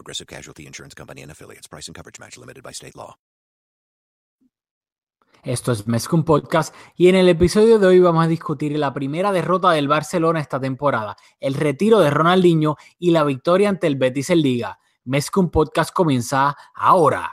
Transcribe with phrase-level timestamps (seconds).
[0.00, 1.68] Progressive Casualty Insurance Company and affiliates.
[1.68, 3.18] Price and coverage match limited by state law.
[5.42, 9.30] Esto es Mezcum Podcast y en el episodio de hoy vamos a discutir la primera
[9.30, 14.30] derrota del Barcelona esta temporada, el retiro de Ronaldinho y la victoria ante el Betis
[14.30, 14.78] en Liga.
[15.04, 17.30] Mezcum Podcast comienza ahora.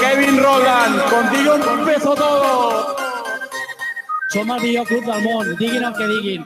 [0.00, 3.05] Kevin Rogan, contigo empezó todo.
[4.36, 6.42] Som el millor club del món, diguin el que diguin.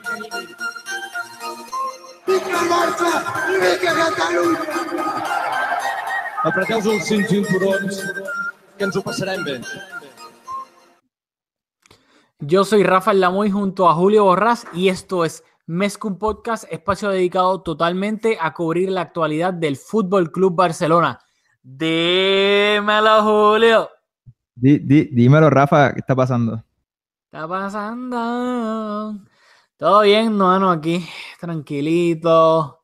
[2.27, 3.09] Vinga el Barça
[3.51, 4.61] vinga Catalunya!
[6.47, 7.99] Apreteu els cinc cinturons,
[8.77, 9.57] que ens ho passarem bé.
[12.39, 17.61] Yo soy Rafael Lamoy junto a Julio Borrás y esto es Mezcum Podcast, espacio dedicado
[17.61, 21.19] totalmente a cubrir la actualidad del Fútbol Club Barcelona.
[21.61, 23.89] Dímelo, Julio.
[24.55, 26.63] Di- di- dímelo, Rafa, ¿qué está pasando?
[27.31, 29.19] Está pasando?
[29.77, 31.05] Todo bien, mano, aquí,
[31.39, 32.83] tranquilito,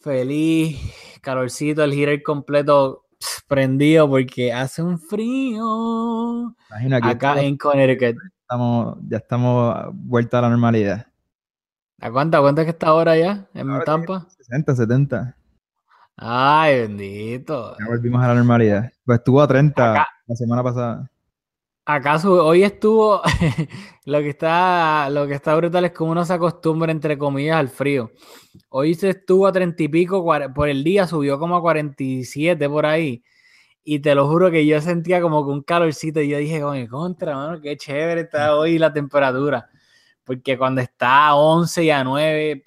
[0.00, 0.78] feliz,
[1.22, 8.16] calorcito, el heater completo pss, prendido porque hace un frío Imagina que acá en Connecticut.
[8.40, 11.06] estamos, ya estamos vuelta a la normalidad.
[12.00, 14.26] ¿A cuánto, cuánto es que está ahora ya en Ahora Tampa?
[14.38, 15.36] 60, 70.
[16.16, 17.76] Ay, bendito.
[17.78, 18.90] Ya volvimos a la normalidad.
[19.04, 21.08] Pues estuvo a 30 Acá- la semana pasada.
[21.84, 23.22] ¿Acaso hoy estuvo
[24.04, 27.68] lo que está lo que está brutal es como uno se acostumbra entre comillas al
[27.68, 28.12] frío.
[28.68, 30.24] Hoy se estuvo a 30 y pico
[30.54, 33.24] por el día, subió como a 47 por ahí.
[33.84, 36.88] Y te lo juro que yo sentía como que un calorcito y yo dije, coño,
[36.88, 39.68] contra, mano, qué chévere está hoy la temperatura.
[40.24, 42.62] Porque cuando está a 11 y a 9,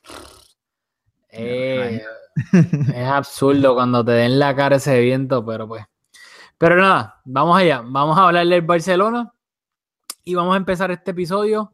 [1.30, 2.02] eh,
[2.94, 5.86] es absurdo cuando te den la cara ese viento, pero pues.
[6.58, 7.82] Pero nada, vamos allá.
[7.86, 9.34] Vamos a hablar del Barcelona
[10.24, 11.74] y vamos a empezar este episodio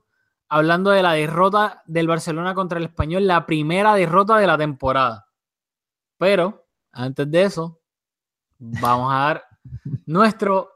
[0.49, 5.27] hablando de la derrota del Barcelona contra el Español, la primera derrota de la temporada.
[6.17, 7.79] Pero antes de eso,
[8.57, 9.43] vamos a dar
[10.05, 10.69] nuestro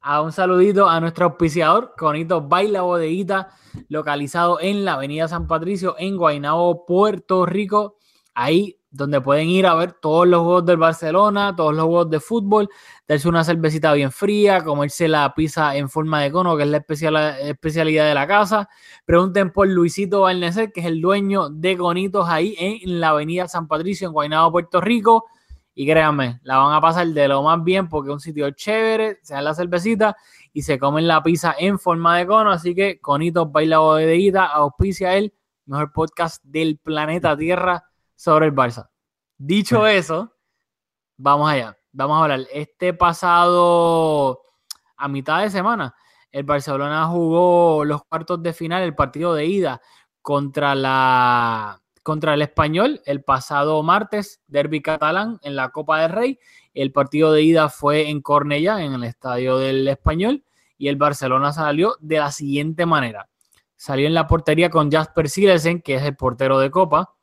[0.00, 3.50] a un saludito a nuestro auspiciador, Conito Baila Bodeguita,
[3.88, 7.98] localizado en la Avenida San Patricio, en Guaynabo, Puerto Rico.
[8.34, 12.18] Ahí donde pueden ir a ver todos los juegos del Barcelona, todos los juegos de
[12.18, 12.68] fútbol,
[13.06, 16.78] darse una cervecita bien fría, comerse la pizza en forma de cono, que es la
[16.78, 18.68] especial- especialidad de la casa.
[19.04, 23.68] Pregunten por Luisito Barneset, que es el dueño de Conitos ahí en la avenida San
[23.68, 25.26] Patricio, en Guaynabo, Puerto Rico.
[25.72, 29.18] Y créanme, la van a pasar de lo más bien porque es un sitio chévere,
[29.22, 30.16] se dan la cervecita
[30.52, 32.50] y se comen la pizza en forma de cono.
[32.50, 35.32] Así que Conitos Baila Bodeguita, auspicia el
[35.66, 37.84] mejor podcast del planeta Tierra
[38.20, 38.90] sobre el Barça.
[39.38, 40.36] Dicho eso,
[41.16, 41.74] vamos allá.
[41.90, 42.40] Vamos a hablar.
[42.52, 44.42] Este pasado,
[44.94, 45.94] a mitad de semana,
[46.30, 49.80] el Barcelona jugó los cuartos de final, el partido de ida
[50.20, 56.38] contra la contra el español el pasado martes, derby catalán en la Copa del Rey.
[56.74, 60.44] El partido de ida fue en Cornellá, en el estadio del español,
[60.76, 63.30] y el Barcelona salió de la siguiente manera.
[63.76, 67.14] Salió en la portería con Jasper Silesen, que es el portero de Copa,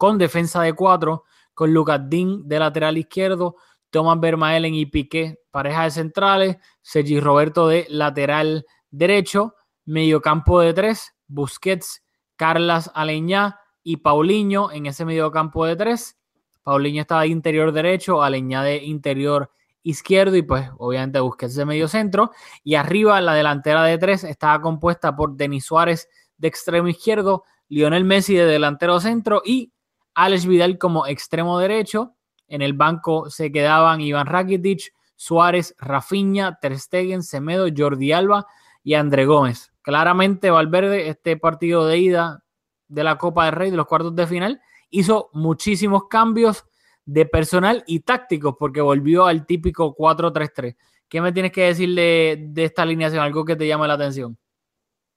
[0.00, 3.56] con defensa de cuatro, con Lucas Dean de lateral izquierdo,
[3.90, 11.14] Thomas Vermaelen y Piqué, pareja de centrales, Sergi Roberto de lateral derecho, mediocampo de tres,
[11.26, 12.02] Busquets,
[12.36, 16.18] Carlas Aleñá y Paulinho en ese mediocampo de tres.
[16.62, 19.52] Paulinho estaba de interior derecho, Aleñá de interior
[19.82, 22.30] izquierdo y pues obviamente Busquets de medio centro.
[22.64, 26.08] Y arriba la delantera de tres estaba compuesta por Denis Suárez
[26.38, 29.74] de extremo izquierdo, Lionel Messi de delantero centro y
[30.14, 32.14] Alex Vidal como extremo derecho.
[32.48, 38.46] En el banco se quedaban Iván Rakitic, Suárez, Rafinha, Ter Stegen, Semedo, Jordi Alba
[38.82, 39.72] y André Gómez.
[39.82, 42.44] Claramente Valverde, este partido de ida
[42.88, 44.60] de la Copa del Rey de los cuartos de final,
[44.90, 46.64] hizo muchísimos cambios
[47.04, 50.76] de personal y tácticos porque volvió al típico 4-3-3.
[51.08, 53.22] ¿Qué me tienes que decir de, de esta alineación?
[53.22, 54.38] Algo que te llame la atención.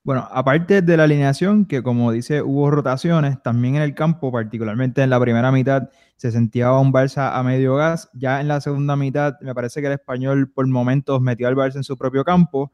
[0.06, 5.02] Bueno, aparte de la alineación, que como dice, hubo rotaciones, también en el campo, particularmente
[5.02, 8.10] en la primera mitad, se sentía un Barça a medio gas.
[8.14, 11.78] Ya en la segunda mitad, me parece que el español por momentos metió al Barça
[11.78, 12.72] en su propio campo.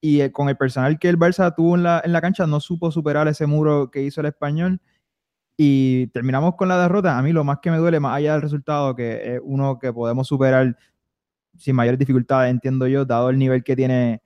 [0.00, 2.60] y eh, con el personal que el Barça tuvo en la, en la cancha no
[2.60, 4.80] supo superar ese muro que hizo el español
[5.58, 7.18] y terminamos con la derrota.
[7.18, 9.92] A mí lo más que me duele, más allá del resultado, que es uno que
[9.92, 10.76] podemos superar
[11.58, 14.22] sin mayores dificultades, entiendo yo, dado el nivel que tiene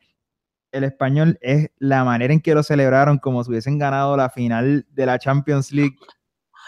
[0.72, 4.86] el español, es la manera en que lo celebraron como si hubiesen ganado la final
[4.90, 5.96] de la Champions League.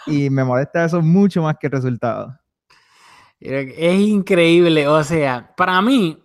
[0.05, 2.37] Y me molesta eso mucho más que el resultado.
[3.39, 6.21] Es increíble, o sea, para mí,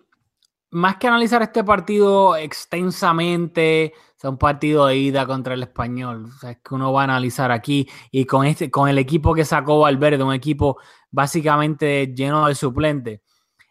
[0.70, 6.26] más que analizar este partido extensamente, o sea, un partido de ida contra el español,
[6.26, 9.34] o sea, es que uno va a analizar aquí y con, este, con el equipo
[9.34, 10.78] que sacó Valverde, un equipo
[11.10, 13.20] básicamente lleno de suplentes.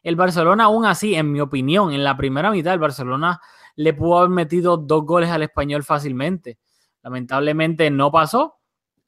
[0.02, 3.40] El Barcelona, aún así, en mi opinión, en la primera mitad, el Barcelona
[3.76, 6.58] le pudo haber metido dos goles al español fácilmente.
[7.04, 8.60] Lamentablemente no pasó,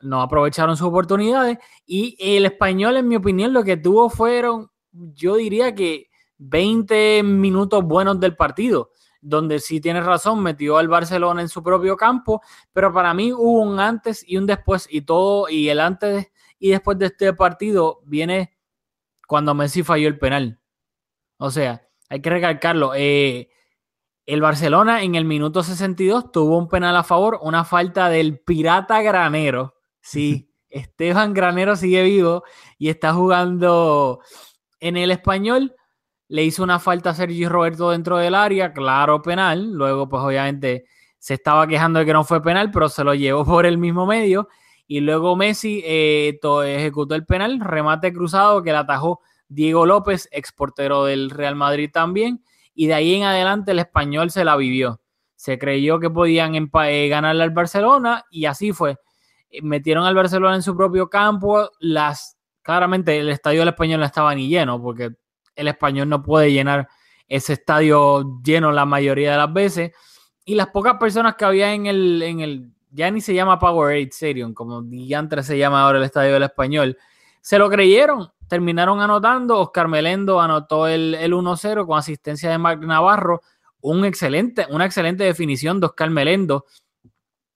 [0.02, 5.36] no aprovecharon sus oportunidades y el español, en mi opinión, lo que tuvo fueron, yo
[5.36, 8.92] diría que 20 minutos buenos del partido,
[9.22, 12.42] donde sí tienes razón, metió al Barcelona en su propio campo,
[12.72, 16.70] pero para mí hubo un antes y un después y todo, y el antes y
[16.70, 18.58] después de este partido viene
[19.28, 20.60] cuando Messi falló el penal.
[21.38, 22.94] O sea, hay que recalcarlo.
[22.96, 23.50] Eh,
[24.28, 29.02] el Barcelona en el minuto 62 tuvo un penal a favor, una falta del pirata
[29.02, 29.74] granero
[30.08, 32.44] Sí, Esteban Granero sigue vivo
[32.78, 34.22] y está jugando
[34.80, 35.76] en el español.
[36.30, 39.74] Le hizo una falta a Sergio Roberto dentro del área, claro, penal.
[39.74, 40.86] Luego, pues obviamente
[41.20, 44.06] se estaba quejando de que no fue penal, pero se lo llevó por el mismo
[44.06, 44.48] medio.
[44.88, 49.20] Y luego Messi eh, ejecutó el penal, remate cruzado que le atajó
[49.50, 52.46] Diego López, exportero del Real Madrid también.
[52.80, 55.02] Y de ahí en adelante el español se la vivió.
[55.36, 58.98] Se creyó que podían eh, ganarle al Barcelona y así fue
[59.50, 64.06] eh, metieron al Barcelona en su propio campo, las claramente el estadio del español no
[64.06, 65.10] estaba ni lleno, porque
[65.56, 66.88] el español no puede llenar
[67.28, 69.92] ese estadio lleno la mayoría de las veces.
[70.46, 74.10] Y las pocas personas que había en el, en el ya ni se llama Powerade
[74.12, 74.84] Stadium, como
[75.16, 76.96] antes se llama ahora el estadio del español,
[77.42, 82.84] se lo creyeron, terminaron anotando, Oscar Melendo anotó el, el 1-0 con asistencia de Marc
[82.84, 83.42] Navarro,
[83.82, 86.66] un excelente, una excelente definición de Oscar Melendo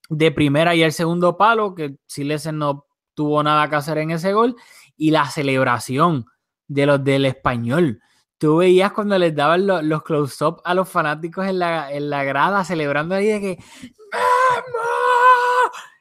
[0.09, 4.33] de primera y el segundo palo, que Silesen no tuvo nada que hacer en ese
[4.33, 4.55] gol,
[4.97, 6.25] y la celebración
[6.67, 8.01] de los del español.
[8.38, 12.63] Tú veías cuando les daban los, close-up a los fanáticos en la, en la grada
[12.65, 13.57] celebrando ahí de que.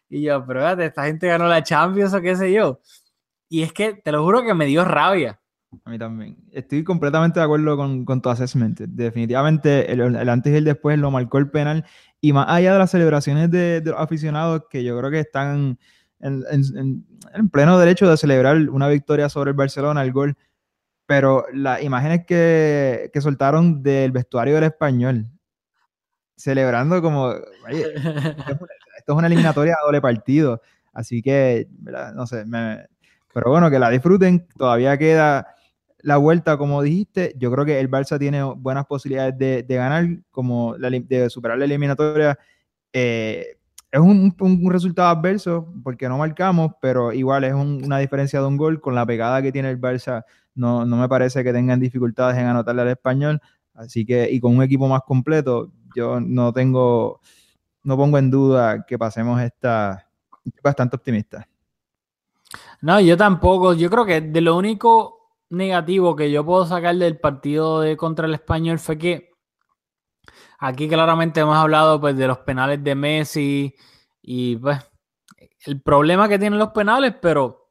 [0.08, 2.80] Y yo, pero esta gente ganó la Champions o qué sé yo.
[3.50, 5.40] Y es que te lo juro que me dio rabia.
[5.84, 6.36] A mí también.
[6.52, 8.80] Estoy completamente de acuerdo con, con tu assessment.
[8.80, 11.84] Definitivamente el, antes y el después lo marcó el penal
[12.20, 15.78] y más allá de las celebraciones de, los aficionados, que yo creo que están
[16.20, 17.04] en,
[17.50, 20.36] pleno derecho de celebrar una victoria sobre el Barcelona, el gol,
[21.06, 25.26] pero las imágenes que, soltaron del vestuario del español,
[26.36, 27.90] celebrando como, esto
[29.06, 30.60] es una eliminatoria a doble partido,
[30.92, 31.68] así que,
[32.14, 32.44] no sé,
[33.32, 35.54] pero bueno, que la disfruten, todavía queda
[36.02, 40.76] la vuelta, como dijiste, yo creo que el Barça tiene buenas posibilidades de, ganar, como
[40.76, 42.38] de superar la eliminatoria.
[42.92, 43.58] Eh,
[43.90, 44.34] es un,
[44.70, 48.80] resultado adverso porque no marcamos, pero igual es una diferencia de un gol.
[48.80, 50.24] Con la pegada que tiene el Barça,
[50.54, 53.40] no, me parece que tengan dificultades en anotarle al español.
[53.74, 57.20] Así que, y con un equipo más completo, yo no tengo,
[57.82, 60.06] no pongo en duda que pasemos esta.
[60.62, 61.49] Bastante optimista.
[62.80, 63.74] No, yo tampoco.
[63.74, 68.26] Yo creo que de lo único negativo que yo puedo sacar del partido de contra
[68.26, 69.30] el español fue que
[70.58, 73.74] aquí claramente hemos hablado pues de los penales de Messi
[74.22, 74.78] y pues
[75.66, 77.70] el problema que tienen los penales, pero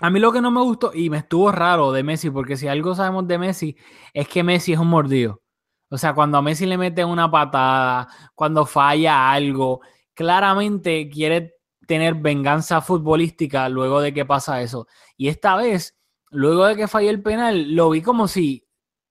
[0.00, 2.68] a mí lo que no me gustó y me estuvo raro de Messi, porque si
[2.68, 3.76] algo sabemos de Messi
[4.12, 5.42] es que Messi es un mordido.
[5.88, 9.80] O sea, cuando a Messi le meten una patada, cuando falla algo,
[10.14, 11.55] claramente quiere
[11.86, 14.86] tener venganza futbolística luego de que pasa eso.
[15.16, 15.96] Y esta vez
[16.30, 18.66] luego de que falló el penal, lo vi como si,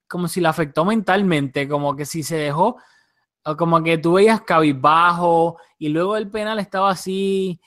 [0.08, 2.78] como si le afectó mentalmente, como que si se dejó,
[3.58, 7.60] como que tú veías cabizbajo y luego el penal estaba así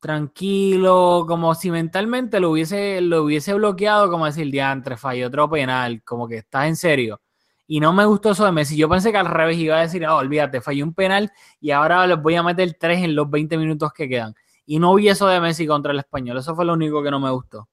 [0.00, 6.02] tranquilo, como si mentalmente lo hubiese, lo hubiese bloqueado, como decir, diantre, falló otro penal,
[6.04, 7.20] como que estás en serio.
[7.66, 8.76] Y no me gustó eso de Messi.
[8.76, 12.06] Yo pensé que al revés iba a decir, oh, olvídate, falló un penal y ahora
[12.06, 14.34] les voy a meter tres en los 20 minutos que quedan.
[14.66, 16.38] Y no vi eso de Messi contra el español.
[16.38, 17.68] Eso fue lo único que no me gustó.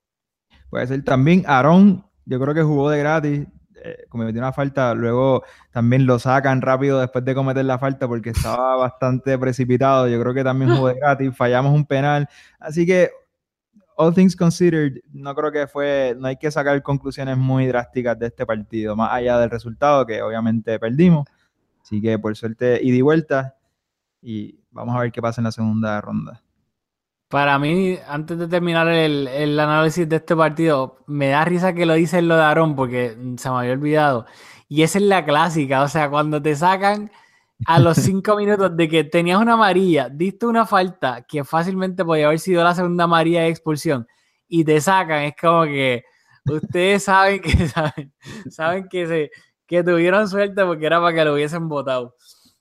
[0.70, 3.48] Puede ser también Aarón, yo creo que jugó de gratis,
[3.84, 8.30] eh, cometió una falta, luego también lo sacan rápido después de cometer la falta porque
[8.30, 12.30] estaba bastante precipitado, yo creo que también jugó de gratis, fallamos un penal,
[12.60, 13.10] así que
[13.96, 18.28] all things considered, no creo que fue, no hay que sacar conclusiones muy drásticas de
[18.28, 21.28] este partido, más allá del resultado que obviamente perdimos.
[21.82, 23.58] Así que por suerte, ida y vuelta.
[24.22, 26.42] Y vamos a ver qué pasa en la segunda ronda.
[27.32, 31.86] Para mí, antes de terminar el, el análisis de este partido, me da risa que
[31.86, 34.26] lo dice lo de Aarón porque se me había olvidado.
[34.68, 37.10] Y esa es la clásica, o sea, cuando te sacan
[37.66, 42.28] a los cinco minutos de que tenías una amarilla, diste una falta que fácilmente podía
[42.28, 44.08] haber sido la segunda amarilla de expulsión
[44.50, 46.04] y te sacan, es como que
[46.46, 48.14] ustedes saben que saben,
[48.50, 49.32] saben que se
[49.68, 52.16] que tuvieron suerte porque era para que lo hubiesen votado.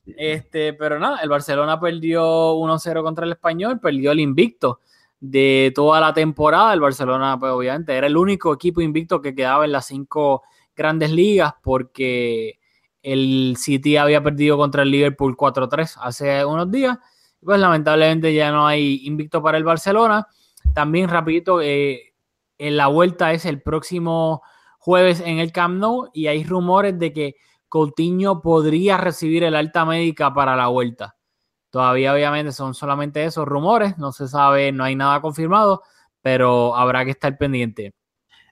[0.06, 4.80] Este, pero nada, el Barcelona perdió 1-0 contra el Español, perdió el invicto
[5.20, 6.72] de toda la temporada.
[6.72, 10.42] El Barcelona, pues obviamente, era el único equipo invicto que quedaba en las cinco
[10.74, 12.58] grandes ligas porque
[13.02, 16.98] el City había perdido contra el Liverpool 4-3 hace unos días.
[17.42, 20.26] Pues lamentablemente ya no hay invicto para el Barcelona.
[20.74, 22.14] También rapidito, eh,
[22.58, 24.42] en la vuelta es el próximo
[24.78, 27.36] jueves en el Camp Nou y hay rumores de que
[27.70, 31.16] Coutinho podría recibir el alta médica para la vuelta.
[31.70, 35.82] Todavía obviamente son solamente esos rumores, no se sabe, no hay nada confirmado,
[36.20, 37.94] pero habrá que estar pendiente.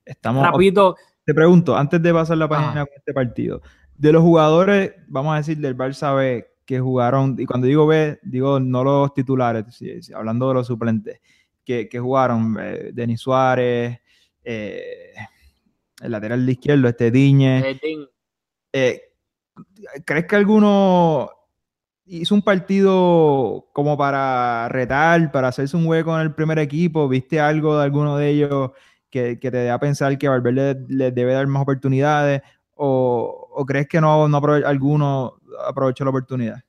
[0.04, 0.46] Estamos.
[0.46, 2.86] Rapidito, Te pregunto, antes de pasar la página Ajá.
[2.86, 3.60] con este partido,
[3.96, 8.20] de los jugadores, vamos a decir, del Barça B que jugaron, y cuando digo B,
[8.22, 11.20] digo no los titulares, sí, sí, hablando de los suplentes,
[11.64, 13.98] que, que jugaron, eh, Denis Suárez,
[14.44, 15.12] eh,
[16.00, 17.70] el lateral de izquierdo, este Diñe.
[17.70, 17.80] eh,
[18.72, 19.00] Eh,
[20.04, 21.30] ¿Crees que alguno
[22.06, 27.08] hizo un partido como para retar, para hacerse un hueco en el primer equipo?
[27.08, 28.70] ¿Viste algo de alguno de ellos
[29.10, 32.42] que, que te dé a pensar que Valverde les debe dar más oportunidades?
[32.74, 36.62] ¿O, o crees que no, no alguno aprovechó la oportunidad?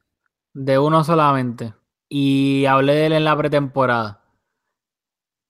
[0.53, 1.73] de uno solamente.
[2.09, 4.23] Y hablé de él en la pretemporada.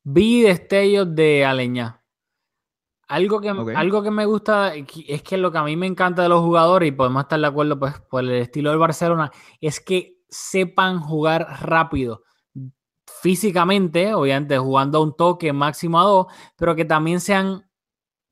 [0.03, 1.98] Vi destellos de Aleñá.
[3.09, 6.29] Algo que, algo que me gusta es que lo que a mí me encanta de
[6.29, 10.19] los jugadores, y podemos estar de acuerdo pues, por el estilo del Barcelona, es que
[10.29, 12.21] sepan jugar rápido.
[13.21, 17.67] Físicamente, obviamente jugando a un toque máximo a dos, pero que también sean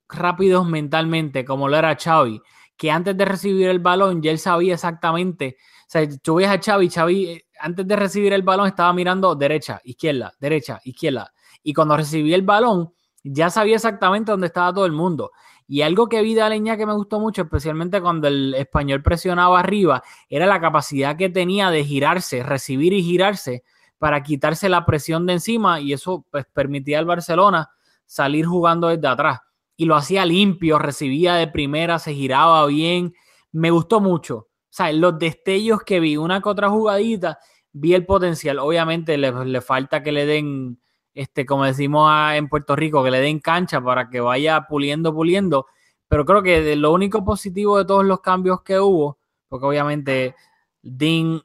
[0.07, 2.39] rápidos mentalmente, como lo era Xavi,
[2.77, 6.61] que antes de recibir el balón ya él sabía exactamente, o sea, tú ves a
[6.61, 11.73] Xavi, Xavi eh, antes de recibir el balón estaba mirando derecha, izquierda, derecha, izquierda, y
[11.73, 12.93] cuando recibía el balón
[13.31, 15.31] ya sabía exactamente dónde estaba todo el mundo.
[15.67, 19.59] Y algo que vi de Aleña que me gustó mucho, especialmente cuando el español presionaba
[19.59, 23.63] arriba, era la capacidad que tenía de girarse, recibir y girarse
[23.97, 27.69] para quitarse la presión de encima y eso pues, permitía al Barcelona
[28.05, 29.41] salir jugando desde atrás.
[29.75, 33.13] Y lo hacía limpio, recibía de primera, se giraba bien.
[33.51, 34.37] Me gustó mucho.
[34.37, 37.39] O sea, los destellos que vi, una que otra jugadita,
[37.73, 38.59] vi el potencial.
[38.59, 40.79] Obviamente le falta que le den,
[41.17, 45.65] este, como decimos en Puerto Rico, que le den cancha para que vaya puliendo, puliendo.
[46.07, 49.17] Pero creo que lo único positivo de todos los cambios que hubo,
[49.49, 50.35] porque obviamente
[50.83, 51.41] Dean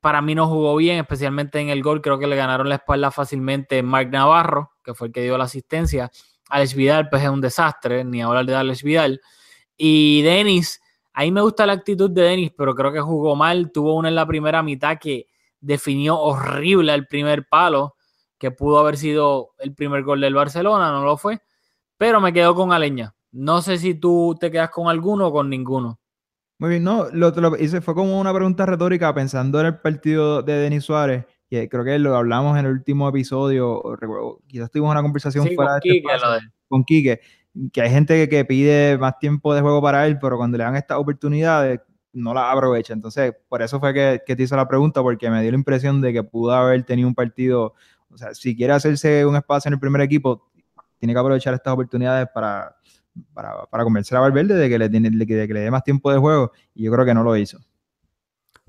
[0.00, 2.00] para mí no jugó bien, especialmente en el gol.
[2.00, 5.44] Creo que le ganaron la espalda fácilmente Mark Navarro, que fue el que dio la
[5.44, 6.10] asistencia.
[6.48, 9.20] Alex Vidal, pues es un desastre, ni hablar de Alex Vidal.
[9.76, 10.80] Y Denis,
[11.12, 13.70] ahí me gusta la actitud de Denis, pero creo que jugó mal.
[13.70, 15.26] Tuvo una en la primera mitad que
[15.60, 17.96] definió horrible el primer palo,
[18.38, 21.40] que pudo haber sido el primer gol del Barcelona, no lo fue.
[21.96, 23.14] Pero me quedo con Aleña.
[23.32, 25.98] No sé si tú te quedas con alguno o con ninguno.
[26.60, 30.54] Muy bien, no, lo, hice, fue como una pregunta retórica pensando en el partido de
[30.54, 35.02] Denis Suárez, que creo que lo hablamos en el último episodio, o quizás tuvimos una
[35.02, 37.20] conversación Sí, fuera con de este Quique, espacio de- con Quique,
[37.72, 40.64] que hay gente que, que pide más tiempo de juego para él, pero cuando le
[40.64, 41.80] dan estas oportunidades
[42.12, 42.92] no las aprovecha.
[42.92, 46.00] Entonces, por eso fue que, que te hice la pregunta, porque me dio la impresión
[46.00, 47.74] de que pudo haber tenido un partido,
[48.12, 50.50] o sea, si quiere hacerse un espacio en el primer equipo,
[50.98, 52.76] tiene que aprovechar estas oportunidades para,
[53.32, 56.84] para, para convencer a Valverde de que, le de dé más tiempo de juego, y
[56.84, 57.58] yo creo que no lo hizo.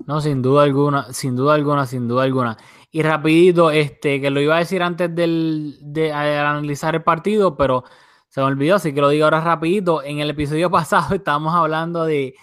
[0.06, 2.56] No, sin duda alguna, sin duda alguna, sin duda alguna.
[2.90, 7.56] Y rapidito, este, que lo iba a decir antes del, de, al analizar el partido,
[7.56, 7.84] pero
[8.28, 10.02] se me olvidó, así que lo digo ahora rapidito.
[10.02, 12.34] En el episodio pasado estábamos hablando de,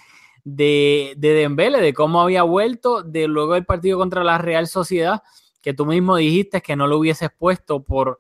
[0.44, 5.24] de, de Dembele, de cómo había vuelto de luego del partido contra la Real Sociedad,
[5.62, 8.20] que tú mismo dijiste que no lo hubieses puesto por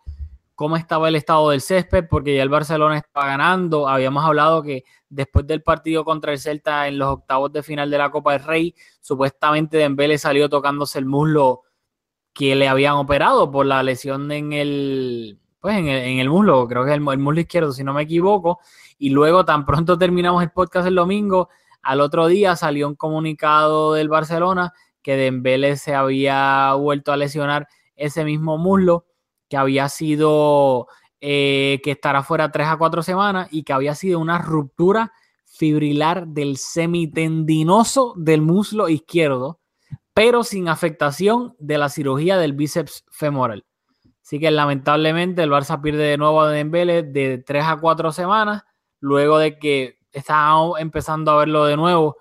[0.55, 3.87] cómo estaba el estado del césped, porque ya el Barcelona estaba ganando.
[3.87, 7.97] Habíamos hablado que después del partido contra el Celta en los octavos de final de
[7.99, 11.61] la Copa del Rey, supuestamente Dembele salió tocándose el muslo
[12.33, 16.67] que le habían operado por la lesión en el, pues en el, en el muslo,
[16.67, 18.59] creo que es el, el muslo izquierdo, si no me equivoco.
[18.97, 21.49] Y luego, tan pronto terminamos el podcast el domingo,
[21.83, 24.73] al otro día salió un comunicado del Barcelona
[25.07, 29.05] que Dembele se había vuelto a lesionar ese mismo muslo,
[29.47, 30.87] que había sido,
[31.21, 35.13] eh, que estará fuera tres a cuatro semanas y que había sido una ruptura
[35.45, 39.61] fibrilar del semitendinoso del muslo izquierdo,
[40.13, 43.65] pero sin afectación de la cirugía del bíceps femoral.
[44.21, 48.63] Así que lamentablemente el Barça pierde de nuevo a Dembélé de 3 a 4 semanas,
[48.99, 52.17] luego de que estaba empezando a verlo de nuevo,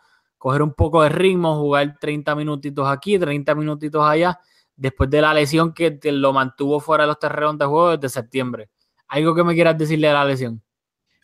[0.46, 4.38] coger un poco de ritmo, jugar 30 minutitos aquí, 30 minutitos allá,
[4.76, 8.20] después de la lesión que te lo mantuvo fuera de los terrenos de juego desde
[8.20, 8.70] septiembre.
[9.08, 10.62] ¿Algo que me quieras decirle de la lesión?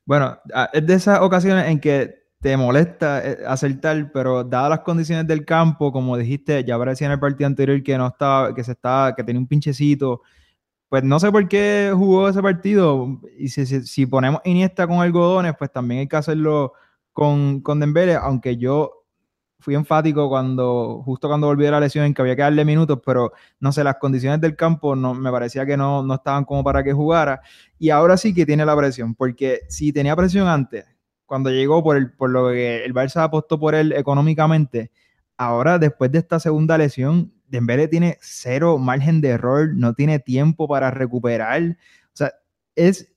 [0.05, 4.81] Bueno, a- es de esas ocasiones en que te molesta eh, acertar, pero dadas las
[4.81, 8.65] condiciones del campo, como dijiste, ya parecía en el partido anterior que no estaba, que
[8.65, 10.23] se estaba, que tenía un pinchecito.
[10.89, 13.21] Pues no sé por qué jugó ese partido.
[13.39, 16.73] Y si, si- si ponemos Iniesta con algodones, pues también hay que hacerlo
[17.13, 19.02] con, con Dembélé, aunque yo
[19.63, 23.01] fui enfático cuando, justo cuando volví de la lesión, en que había que darle minutos,
[23.05, 26.63] pero no sé, las condiciones del campo no, me parecía que no, no estaban como
[26.63, 27.41] para que jugara.
[27.79, 30.85] Y ahora sí que tiene la presión, porque si tenía presión antes,
[31.25, 34.91] cuando llegó por, el, por lo que el Barça apostó por él económicamente,
[35.37, 40.67] ahora después de esta segunda lesión, Dembélé tiene cero margen de error, no tiene tiempo
[40.67, 41.63] para recuperar.
[41.63, 42.33] O sea,
[42.75, 43.13] es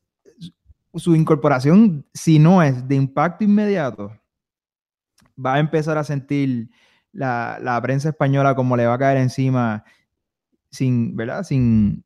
[0.93, 4.11] su incorporación, si no es de impacto inmediato,
[5.43, 6.69] va a empezar a sentir
[7.11, 9.83] la, la prensa española como le va a caer encima
[10.75, 11.43] sin, ¿verdad?
[11.43, 12.03] Sin,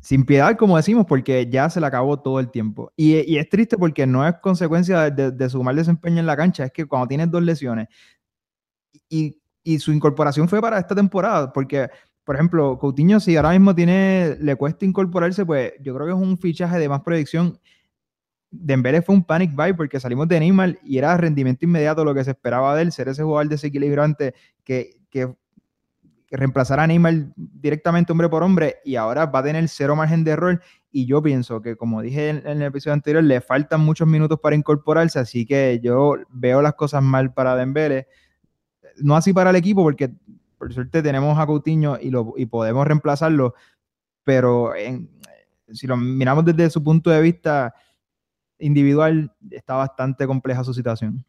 [0.00, 2.92] sin piedad, como decimos, porque ya se le acabó todo el tiempo.
[2.96, 6.64] Y, y es triste porque no es consecuencia de, su mal desempeño en la cancha,
[6.64, 7.88] es que cuando tienes dos lesiones
[9.08, 11.88] y, y su incorporación fue para esta temporada, porque,
[12.24, 16.28] por ejemplo, Coutinho, si ahora mismo tiene, le cuesta incorporarse, pues yo creo que es
[16.28, 17.58] un fichaje de más proyección.
[18.50, 22.24] Dembélé fue un panic buy porque salimos de Neymar y era rendimiento inmediato lo que
[22.24, 25.34] se esperaba de él, ser ese jugador desequilibrante que, que
[26.30, 30.32] reemplazar a Neymar directamente hombre por hombre y ahora va a tener cero margen de
[30.32, 30.62] error.
[30.90, 34.56] Y yo pienso que como dije en, el episodio anterior le faltan muchos minutos para
[34.56, 38.08] incorporarse así que yo veo las cosas mal para Dembélé.
[38.96, 40.10] No así para el equipo porque
[40.58, 43.54] por suerte tenemos a Coutinho y, lo, y podemos reemplazarlo
[44.24, 44.72] pero
[45.72, 47.74] si lo miramos desde su punto de vista
[48.60, 51.24] individual está bastante compleja su situación.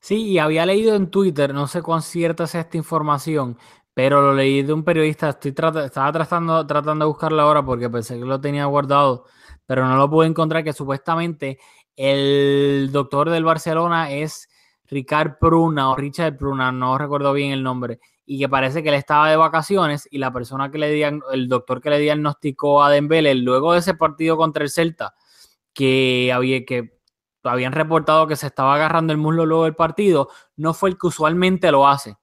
[0.00, 3.56] Sí, y había leído en Twitter, no sé cuán cierta es esta información,
[3.94, 8.18] pero lo leí de un periodista, estoy estaba tratando, tratando de buscarlo ahora porque pensé
[8.18, 9.26] que lo tenía guardado,
[9.66, 11.58] pero no lo pude encontrar, que supuestamente
[11.96, 14.48] el doctor del Barcelona es
[14.88, 18.94] Ricard Pruna o Richard Pruna, no recuerdo bien el nombre, y que parece que él
[18.94, 23.34] estaba de vacaciones y la persona que le el doctor que le diagnosticó a Dembélé
[23.34, 25.14] luego de ese partido contra el Celta,
[25.74, 26.98] que había que
[27.44, 31.08] habían reportado que se estaba agarrando el muslo luego del partido, no fue el que
[31.08, 32.16] usualmente lo hace.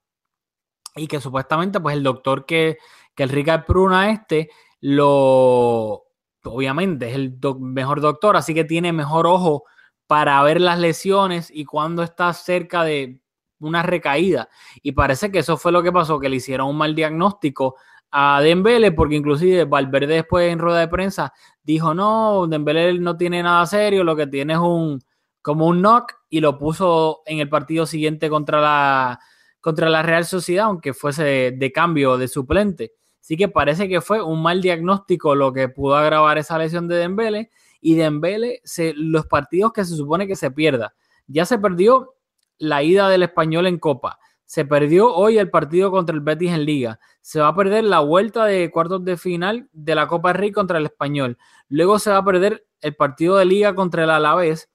[0.95, 2.77] Y que supuestamente, pues el doctor que,
[3.15, 4.49] que el Ricard Pruna este,
[4.81, 6.05] lo,
[6.43, 9.63] obviamente es el mejor doctor, así que tiene mejor ojo
[10.07, 13.21] para ver las lesiones y cuando está cerca de
[13.59, 14.49] una recaída.
[14.81, 17.75] Y parece que eso fue lo que pasó, que le hicieron un mal diagnóstico
[18.11, 23.43] a Dembélé, porque inclusive Valverde después en rueda de prensa dijo, no, Dembélé no tiene
[23.43, 24.99] nada serio, lo que tiene es un
[25.41, 29.19] como un knock y lo puso en el partido siguiente contra la,
[29.61, 32.93] contra la Real Sociedad, aunque fuese de, de cambio de suplente.
[33.21, 36.97] Así que parece que fue un mal diagnóstico lo que pudo agravar esa lesión de
[36.97, 40.93] Dembélé y Dembélé, se, los partidos que se supone que se pierda.
[41.27, 42.15] Ya se perdió
[42.57, 44.19] la ida del español en Copa.
[44.49, 46.99] Se perdió hoy el partido contra el Betis en Liga.
[47.21, 50.79] Se va a perder la vuelta de cuartos de final de la Copa Rey contra
[50.79, 51.37] el Español.
[51.67, 54.71] Luego se va a perder el partido de Liga contra el Alavés.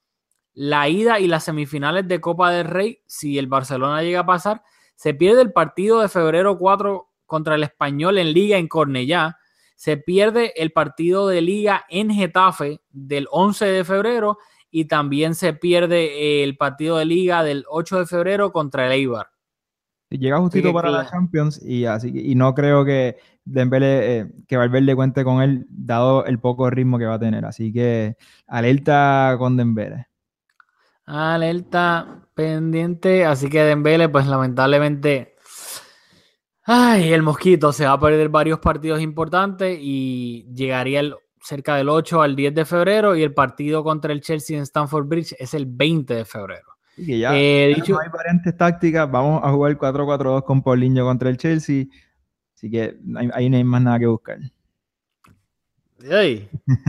[0.53, 4.63] La ida y las semifinales de Copa del Rey, si el Barcelona llega a pasar.
[4.95, 9.39] Se pierde el partido de febrero 4 contra el Español en Liga en Cornellá.
[9.75, 14.39] Se pierde el partido de Liga en Getafe del 11 de febrero
[14.71, 19.34] y también se pierde el partido de Liga del 8 de febrero contra el Eibar.
[20.19, 21.05] Llega justito para claro.
[21.05, 25.67] la Champions y así y no creo que Dembélé, eh, que Valverde cuente con él
[25.69, 27.45] dado el poco ritmo que va a tener.
[27.45, 30.07] Así que alerta con Dembélé.
[31.07, 35.35] Alerta pendiente, así que Dembélé, pues lamentablemente,
[36.63, 41.91] ay, el mosquito se va a perder varios partidos importantes y llegaría el- cerca del
[41.91, 45.53] 8 al 10 de febrero y el partido contra el Chelsea en Stamford Bridge es
[45.53, 46.74] el 20 de febrero.
[46.97, 49.11] Y ya, Eh, ya dicho- no hay variantes tácticas.
[49.11, 51.87] Vamos a jugar 4-4-2 con Paulinho contra el Chelsea.
[52.55, 52.97] Así que
[53.33, 54.39] ahí no hay más nada que buscar.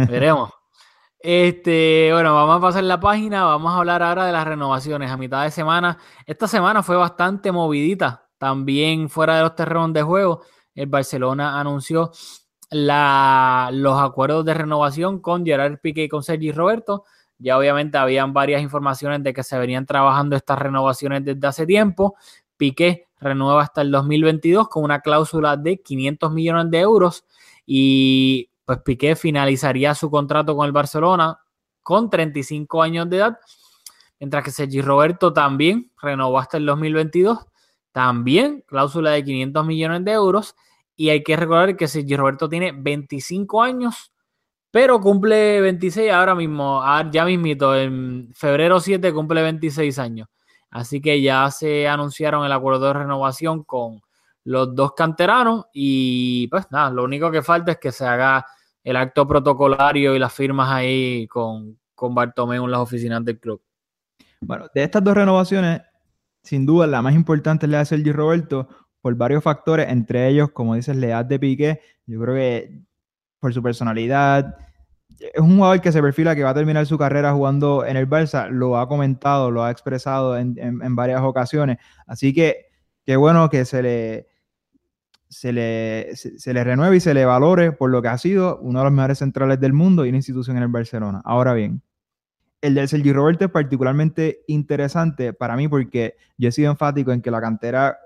[0.08, 0.50] Veremos.
[1.28, 5.18] Este, bueno, vamos a pasar la página, vamos a hablar ahora de las renovaciones a
[5.18, 5.98] mitad de semana.
[6.24, 10.44] Esta semana fue bastante movidita, también fuera de los terrenos de juego.
[10.76, 12.12] El Barcelona anunció
[12.70, 17.06] la, los acuerdos de renovación con Gerard Piqué y con Sergi Roberto.
[17.38, 22.16] Ya obviamente habían varias informaciones de que se venían trabajando estas renovaciones desde hace tiempo.
[22.58, 27.26] Piqué renueva hasta el 2022 con una cláusula de 500 millones de euros
[27.66, 31.40] y pues Piqué finalizaría su contrato con el Barcelona
[31.84, 33.40] con 35 años de edad,
[34.20, 37.46] mientras que Sergi Roberto también renovó hasta el 2022,
[37.92, 40.56] también cláusula de 500 millones de euros
[40.96, 44.12] y hay que recordar que Sergi Roberto tiene 25 años,
[44.76, 50.28] pero cumple 26 ahora mismo, ah, ya mismito, en febrero 7 cumple 26 años.
[50.70, 54.02] Así que ya se anunciaron el acuerdo de renovación con
[54.44, 58.46] los dos canteranos y pues nada, lo único que falta es que se haga
[58.84, 63.62] el acto protocolario y las firmas ahí con, con Bartomeu en las oficinas del club.
[64.42, 65.84] Bueno, de estas dos renovaciones,
[66.44, 68.68] sin duda la más importante es la de Sergi Roberto
[69.00, 71.80] por varios factores, entre ellos, como dices, la edad de Piqué.
[72.08, 72.82] Yo creo que
[73.46, 74.58] por su personalidad,
[75.20, 78.10] es un jugador que se perfila que va a terminar su carrera jugando en el
[78.10, 81.78] Barça, lo ha comentado, lo ha expresado en, varias ocasiones.
[82.08, 82.66] Así que
[83.06, 84.28] qué bueno que se le,
[85.30, 88.80] se le, se, le renueve y se le valore por lo que ha sido uno
[88.80, 91.22] de los mejores centrales del mundo y una institución en el Barcelona.
[91.24, 91.84] Ahora bien,
[92.62, 97.22] el del Sergi Roberto es particularmente interesante para mí porque yo he sido enfático en
[97.22, 98.00] que la cantera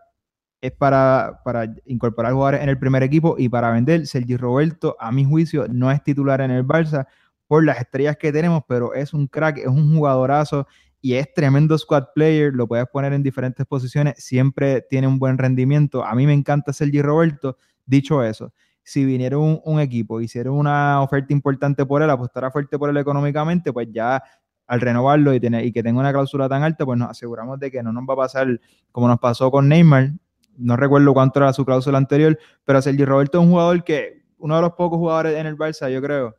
[0.61, 4.05] es para, para, incorporar jugadores en el primer equipo y para vender.
[4.07, 7.07] Sergi Roberto, a mi juicio, no es titular en el Barça
[7.47, 10.67] por las estrellas que tenemos, pero es un crack, es un jugadorazo
[11.01, 12.53] y es tremendo squad player.
[12.53, 16.03] Lo puedes poner en diferentes posiciones, siempre tiene un buen rendimiento.
[16.03, 17.57] A mí me encanta Sergi Roberto.
[17.85, 22.77] Dicho eso, si viniera un, un equipo, hiciera una oferta importante por él, apostara fuerte
[22.77, 24.21] por él económicamente, pues ya
[24.69, 27.71] al renovarlo y, tener, y que tenga una cláusula tan alta, pues nos aseguramos de
[27.71, 28.59] que no nos va a pasar
[28.91, 30.11] como nos pasó con Neymar,
[30.59, 34.55] no recuerdo cuánto era su cláusula anterior, pero Sergio Roberto es un jugador que, uno
[34.55, 36.35] de los pocos jugadores en el Barça, yo creo,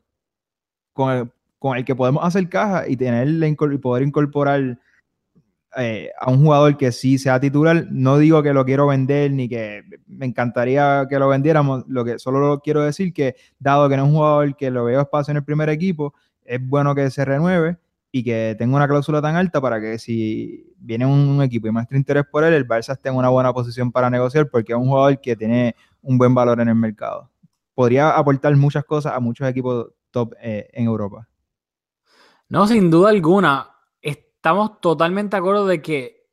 [0.92, 4.78] con el, con el que podemos hacer caja y tener y poder incorporar
[5.76, 7.86] eh, a un jugador que sí sea titular.
[7.90, 12.18] No digo que lo quiero vender ni que me encantaría que lo vendiéramos, lo que
[12.18, 15.36] solo quiero decir que dado que no es un jugador que lo veo espacio en
[15.38, 17.76] el primer equipo, es bueno que se renueve
[18.12, 21.96] y que tenga una cláusula tan alta para que si viene un, equipo y muestra
[21.96, 24.86] interés por él, el Barça esté en una buena posición para negociar porque es un
[24.86, 27.30] jugador que tiene un buen valor en el mercado.
[27.74, 31.28] Podría aportar muchas cosas a muchos equipos top eh, en Europa.
[32.48, 33.70] No, sin duda alguna.
[34.02, 36.26] Estamos totalmente de acuerdo de que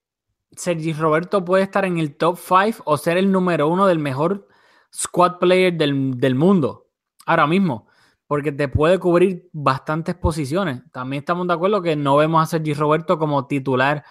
[0.51, 4.47] Sergi Roberto puede estar en el top 5 o ser el número uno del mejor
[4.91, 6.87] squad player del, del mundo
[7.25, 7.87] ahora mismo
[8.27, 10.81] porque te puede cubrir bastantes posiciones.
[10.91, 14.03] También estamos de acuerdo que no vemos a Sergi Roberto como titular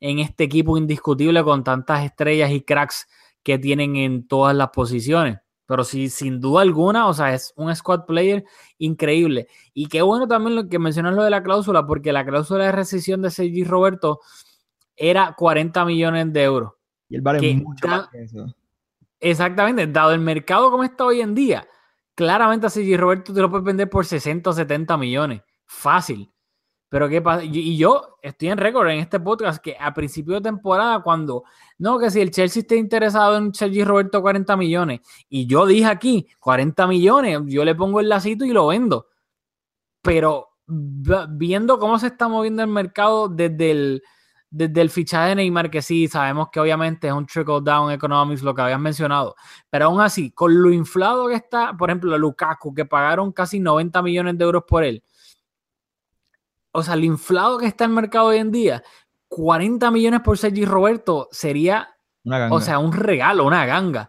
[0.00, 3.08] en este equipo indiscutible con tantas estrellas y cracks
[3.42, 5.38] que tienen en todas las posiciones.
[5.66, 8.44] Pero sí, sin duda alguna, o sea, es un squad player
[8.78, 9.48] increíble.
[9.72, 12.72] Y qué bueno también lo que mencionas lo de la cláusula, porque la cláusula de
[12.72, 14.20] rescisión de Sergi Roberto
[14.94, 16.72] era 40 millones de euros.
[17.08, 18.46] Y él vale mucho más que eso.
[19.20, 21.66] Exactamente, dado el mercado como está hoy en día,
[22.14, 25.42] claramente a Sergi Roberto te lo puedes vender por 60 o 70 millones.
[25.64, 26.30] Fácil.
[26.88, 30.42] Pero qué pasa, y yo estoy en récord en este podcast que a principio de
[30.42, 31.42] temporada, cuando
[31.78, 35.86] no, que si el Chelsea está interesado en Sergi Roberto 40 millones, y yo dije
[35.86, 39.08] aquí 40 millones, yo le pongo el lacito y lo vendo.
[40.02, 44.02] Pero viendo cómo se está moviendo el mercado desde el,
[44.56, 48.42] desde el fichaje de Neymar, que sí, sabemos que obviamente es un trickle down economics,
[48.42, 49.34] lo que habías mencionado,
[49.68, 54.00] pero aún así, con lo inflado que está, por ejemplo, Lukaku, que pagaron casi 90
[54.02, 55.02] millones de euros por él,
[56.70, 58.84] o sea, lo inflado que está el mercado hoy en día,
[59.26, 61.96] 40 millones por Sergi Roberto sería,
[62.50, 64.08] o sea, un regalo, una ganga.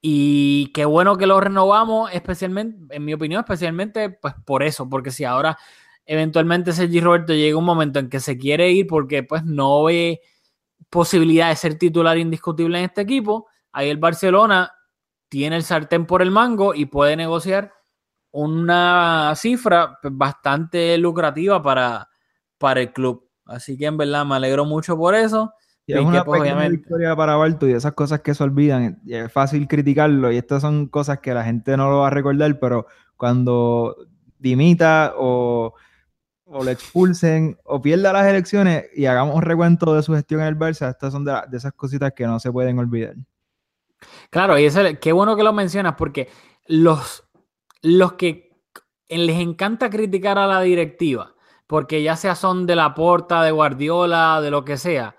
[0.00, 5.10] Y qué bueno que lo renovamos, especialmente, en mi opinión, especialmente pues por eso, porque
[5.10, 5.58] si ahora
[6.10, 10.20] eventualmente Sergi Roberto llega un momento en que se quiere ir porque pues no ve
[10.90, 14.72] posibilidad de ser titular indiscutible en este equipo, ahí el Barcelona
[15.28, 17.72] tiene el sartén por el mango y puede negociar
[18.32, 22.08] una cifra pues, bastante lucrativa para,
[22.58, 23.28] para el club.
[23.44, 25.52] Así que en verdad me alegro mucho por eso.
[25.86, 29.00] Y es una pues, victoria para Barto y esas cosas que se olvidan.
[29.06, 32.58] Es fácil criticarlo y estas son cosas que la gente no lo va a recordar,
[32.58, 33.94] pero cuando
[34.40, 35.74] dimita o
[36.52, 40.48] o le expulsen o pierda las elecciones y hagamos un recuento de su gestión en
[40.48, 43.14] el Barça, estas son de, esas cositas que no se pueden olvidar.
[44.30, 46.28] Claro, y eso, qué bueno que lo mencionas porque
[46.66, 47.24] los,
[47.82, 48.50] los que
[49.08, 51.34] les encanta criticar a la directiva,
[51.66, 55.14] porque ya sea son de la porta, de Guardiola, de lo que sea,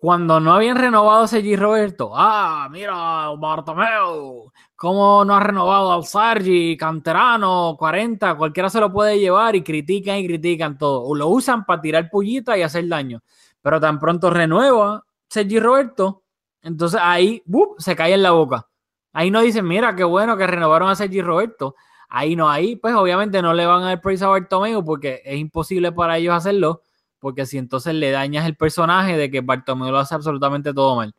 [0.00, 6.04] Cuando no habían renovado a Sergi Roberto, ah, mira, Bartomeu, cómo no ha renovado al
[6.04, 11.14] Sergi, canterano, 40, cualquiera se lo puede llevar y critican y critican todo.
[11.14, 13.20] Lo usan para tirar pullita y hacer daño.
[13.60, 16.22] Pero tan pronto renueva Sergi Roberto,
[16.62, 17.78] entonces ahí ¡bup!
[17.78, 18.68] se cae en la boca.
[19.12, 21.74] Ahí no dicen, mira, qué bueno que renovaron a Sergi Roberto.
[22.08, 25.38] Ahí no, ahí pues obviamente no le van a dar praise a Bartomeu porque es
[25.38, 26.80] imposible para ellos hacerlo
[27.20, 31.14] porque si entonces le dañas el personaje de que Bartomeu lo hace absolutamente todo mal.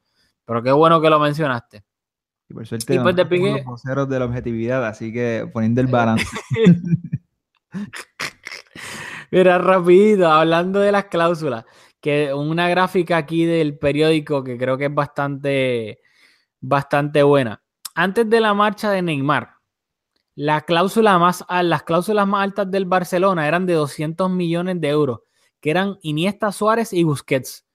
[0.46, 1.84] Pero qué bueno que lo mencionaste.
[2.50, 5.50] Y por suerte, Y pues de Piqué- somos los voceros de la objetividad, así que
[5.54, 6.26] poniendo el balance.
[9.32, 11.64] Mira, rapidito, hablando de las cláusulas,
[12.02, 16.02] que una gráfica aquí del periódico que creo que es bastante,
[16.60, 17.62] bastante buena.
[17.96, 19.52] Antes de la marcha de Neymar,
[20.36, 25.20] la cláusula más, las cláusulas más altas del Barcelona eran de 200 millones de euros,
[25.62, 27.66] que eran Iniesta, Suárez y Busquets,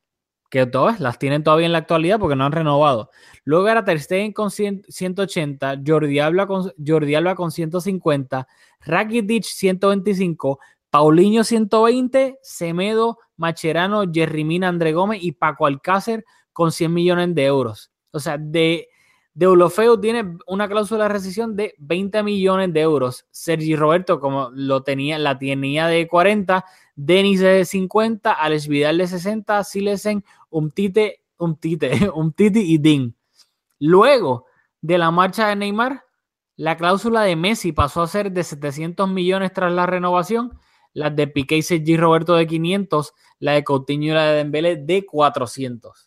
[0.51, 3.11] que todas las tienen todavía en la actualidad porque no han renovado.
[3.45, 8.47] Luego era Ter Stegen con 100 180, Jordi Alba con, Jordi Alba con 150,
[8.81, 10.59] Rakitic 125,
[10.91, 17.45] Paulinho 120, Semedo, Macherano, Jerry Mina, André Gómez y Paco Alcácer con 100 millones de
[17.45, 17.91] euros.
[18.13, 18.89] O sea, de,
[19.37, 23.27] de Ulofeo tiene una cláusula de rescisión de 20 millones de euros.
[23.31, 29.07] Sergi Roberto, como lo tenía, la tenía de 40, Denis de 50, Alex Vidal de
[29.07, 33.15] 60, Silesen, Umtite, Umtite, Umtiti y Din.
[33.79, 34.47] Luego
[34.81, 36.05] de la marcha de Neymar,
[36.57, 40.59] la cláusula de Messi pasó a ser de 700 millones tras la renovación,
[40.95, 44.77] las de Piqué y Sergi Roberto de 500, la de Coutinho y la de Dembélé
[44.77, 46.06] de 400.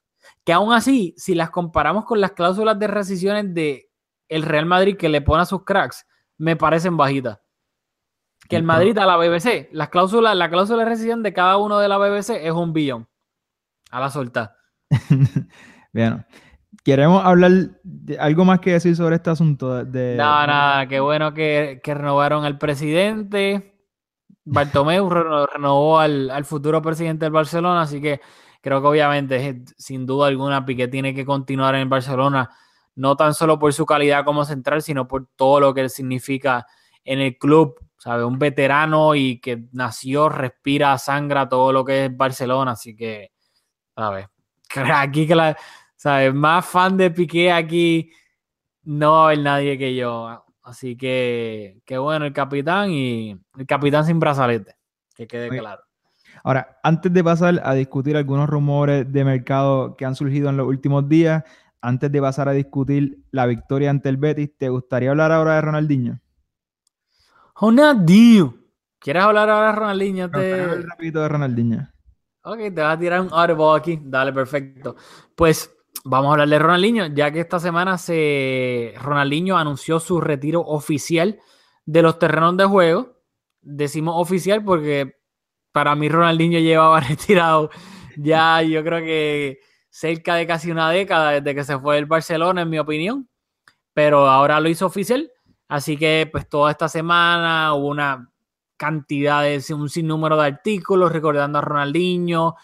[0.49, 3.91] Que aún así, si las comparamos con las cláusulas de rescisiones de
[4.29, 6.07] el Real Madrid que le pone a sus cracks,
[6.39, 7.37] me parecen bajitas.
[8.49, 11.77] Que el Madrid a la BBC, las cláusulas, la cláusula de rescisión de cada uno
[11.77, 13.07] de la BBC es un billón.
[13.91, 14.55] A la solta.
[15.93, 16.25] Bien.
[16.83, 17.51] Queremos hablar
[17.83, 19.85] de algo más que decir sobre este asunto.
[19.85, 23.79] De, Nada, nada, qué bueno que, que renovaron al presidente.
[24.45, 28.19] Bartomeu reno- renovó al, al futuro presidente del Barcelona, así que
[28.61, 32.49] creo que obviamente, eh, sin duda alguna, Piqué tiene que continuar en el Barcelona,
[32.95, 36.65] no tan solo por su calidad como central, sino por todo lo que él significa
[37.03, 38.23] en el club, ¿sabe?
[38.23, 43.31] Un veterano y que nació, respira, sangra todo lo que es Barcelona, así que,
[43.95, 44.27] ¿sabes?
[44.93, 45.57] Aquí que la,
[45.95, 46.33] ¿sabes?
[46.33, 48.11] Más fan de Piqué aquí
[48.83, 50.45] no va a haber nadie que yo.
[50.63, 54.75] Así que, qué bueno el capitán y el capitán sin brazalete,
[55.15, 55.88] que quede claro.
[56.43, 60.67] Ahora, antes de pasar a discutir algunos rumores de mercado que han surgido en los
[60.67, 61.43] últimos días,
[61.81, 65.61] antes de pasar a discutir la victoria ante el Betis, ¿te gustaría hablar ahora de
[65.61, 66.19] Ronaldinho?
[67.59, 68.55] Ronaldinho.
[68.99, 70.29] ¿Quieres hablar ahora, Ronaldinho?
[70.29, 70.87] Me gustaría Te...
[70.87, 71.89] rapidito de Ronaldinho.
[72.43, 73.99] Ok, te vas a tirar un audible aquí.
[74.03, 74.95] Dale, perfecto.
[75.35, 75.73] Pues
[76.03, 81.39] vamos a hablar de Ronaldinho, ya que esta semana se Ronaldinho anunció su retiro oficial
[81.85, 83.19] de los terrenos de juego.
[83.61, 85.18] Decimos oficial porque
[85.71, 87.69] para mí Ronaldinho llevaba retirado
[88.17, 92.61] ya yo creo que cerca de casi una década desde que se fue del Barcelona,
[92.63, 93.29] en mi opinión.
[93.93, 95.31] Pero ahora lo hizo oficial.
[95.67, 98.29] Así que pues toda esta semana hubo una
[98.77, 102.55] cantidad de un sinnúmero de artículos recordando a Ronaldinho,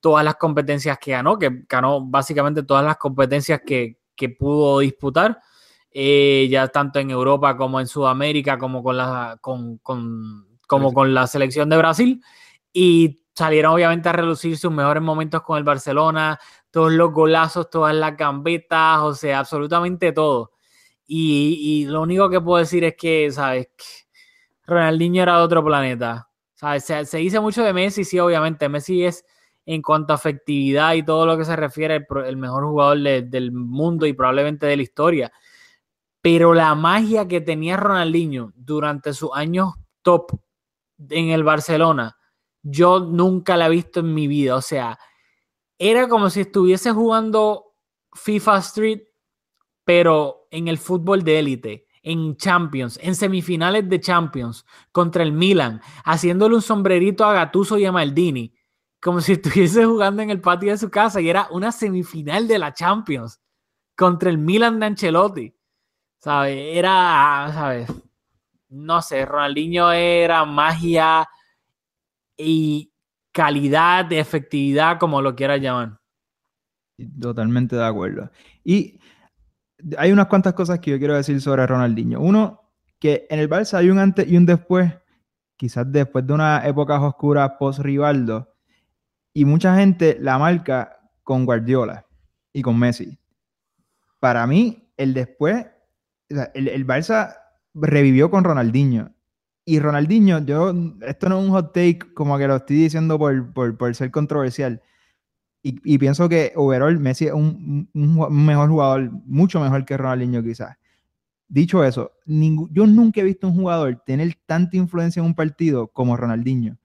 [0.00, 5.40] todas las competencias que ganó, que ganó básicamente todas las competencias que, que pudo disputar,
[5.90, 11.12] eh, ya tanto en Europa como en Sudamérica, como con la, con, con- como con
[11.12, 12.22] la selección de Brasil.
[12.72, 16.38] Y salieron obviamente a relucir sus mejores momentos con el Barcelona,
[16.70, 20.52] todos los golazos, todas las gambetas, o sea, absolutamente todo.
[21.06, 23.68] Y, y lo único que puedo decir es que, ¿sabes?
[24.66, 26.28] Ronaldinho era de otro planeta.
[26.54, 26.84] ¿Sabes?
[26.84, 28.68] Se, se dice mucho de Messi, sí, obviamente.
[28.68, 29.24] Messi es,
[29.64, 33.52] en cuanto a efectividad y todo lo que se refiere, el, mejor jugador de- del
[33.52, 35.32] mundo y probablemente de la historia.
[36.20, 40.32] Pero la magia que tenía Ronaldinho durante sus años top
[41.08, 42.16] en el Barcelona,
[42.62, 44.56] yo nunca la he visto en mi vida.
[44.56, 44.98] O sea,
[45.78, 47.76] era como si estuviese jugando
[48.12, 49.02] FIFA Street,
[49.84, 55.80] pero en el fútbol de élite, en Champions, en semifinales de Champions, contra el Milan,
[56.04, 58.54] haciéndole un sombrerito a Gattuso y a Maldini,
[59.00, 62.58] como si estuviese jugando en el patio de su casa y era una semifinal de
[62.58, 63.40] la Champions
[63.96, 65.54] contra el Milan de Ancelotti.
[66.20, 66.76] ¿Sabes?
[66.76, 67.88] Era, ¿sabes?
[68.68, 71.26] No sé, Ronaldinho era magia
[72.36, 72.92] y
[73.32, 75.98] calidad de efectividad, como lo quieras llamar.
[77.20, 78.30] Totalmente de acuerdo.
[78.64, 79.00] Y
[79.96, 82.20] hay unas cuantas cosas que yo quiero decir sobre Ronaldinho.
[82.20, 84.92] Uno, que en el Barça hay un antes y un después,
[85.56, 88.54] quizás después de una época oscura post-Rivaldo,
[89.32, 92.06] y mucha gente la marca con Guardiola
[92.52, 93.18] y con Messi.
[94.18, 95.64] Para mí, el después,
[96.28, 97.36] el, el Barça
[97.80, 99.12] revivió con Ronaldinho.
[99.64, 100.72] Y Ronaldinho, yo,
[101.06, 104.10] esto no es un hot take como que lo estoy diciendo por, por, por ser
[104.10, 104.80] controversial.
[105.62, 110.76] Y, y pienso que overall Messi es un, mejor jugador, mucho mejor que Ronaldinho quizás.
[111.48, 115.88] Dicho eso, ningú- yo nunca he visto un jugador tener tanta influencia en un partido
[115.88, 116.78] como Ronaldinho.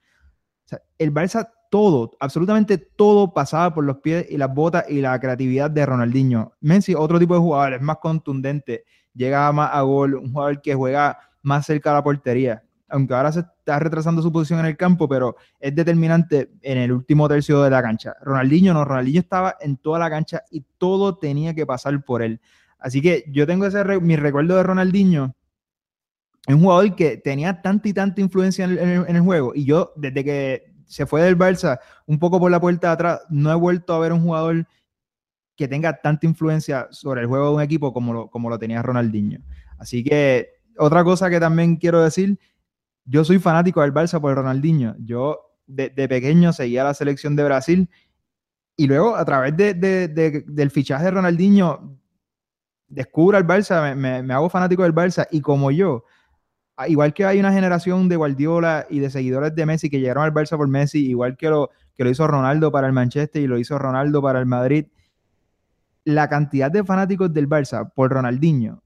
[0.98, 5.72] El Barça todo, absolutamente todo pasaba por los pies y las botas y la creatividad
[5.72, 6.54] de Ronaldinho.
[6.62, 10.74] Messi, otro tipo de jugador, es más contundente, llega más a gol, un jugador que
[10.76, 12.64] juega más cerca de la portería.
[12.90, 16.92] Aunque ahora se está retrasando su posición en el campo, pero es determinante en el
[16.92, 18.14] último tercio de la cancha.
[18.22, 22.40] Ronaldinho no, Ronaldinho estaba en toda la cancha y todo tenía que pasar por él.
[22.78, 25.36] Así que yo tengo ese mi recuerdo de Ronaldinho.
[26.48, 29.54] Un jugador que tenía tanta y tanta influencia en el- en el juego.
[29.56, 33.22] Y yo, desde que se fue del Barça, un poco por la puerta de atrás,
[33.30, 34.68] no he vuelto a ver un jugador
[35.56, 38.82] que tenga tanta influencia sobre el juego de un equipo como lo, como lo tenía
[38.82, 39.40] Ronaldinho.
[39.78, 42.40] Así que otra cosa que también quiero decir,
[43.06, 44.96] yo soy fanático del Barça por Ronaldinho.
[45.00, 47.90] Yo de, de pequeño seguía la selección de Brasil
[48.76, 51.98] y luego a través de, de- de- del fichaje de Ronaldinho
[52.88, 56.04] descubro al Barça, me, hago fanático del Barça y como yo,
[56.88, 60.34] igual que hay una generación de Guardiola y de seguidores de Messi que llegaron al
[60.34, 63.58] Barça por Messi, igual que lo, que lo hizo Ronaldo para el Manchester y lo
[63.58, 64.86] hizo Ronaldo para el Madrid,
[66.06, 68.82] la cantidad de fanáticos del Barça por Ronaldinho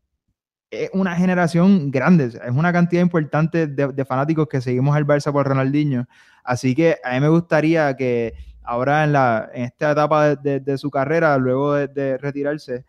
[0.69, 5.47] es una generación grande, es una cantidad importante de, fanáticos que seguimos al Barça por
[5.47, 6.05] Ronaldinho.
[6.43, 10.77] Así que a mí me gustaría que ahora en, la, en esta etapa de, de-
[10.77, 12.83] su carrera, luego de, de retirarse,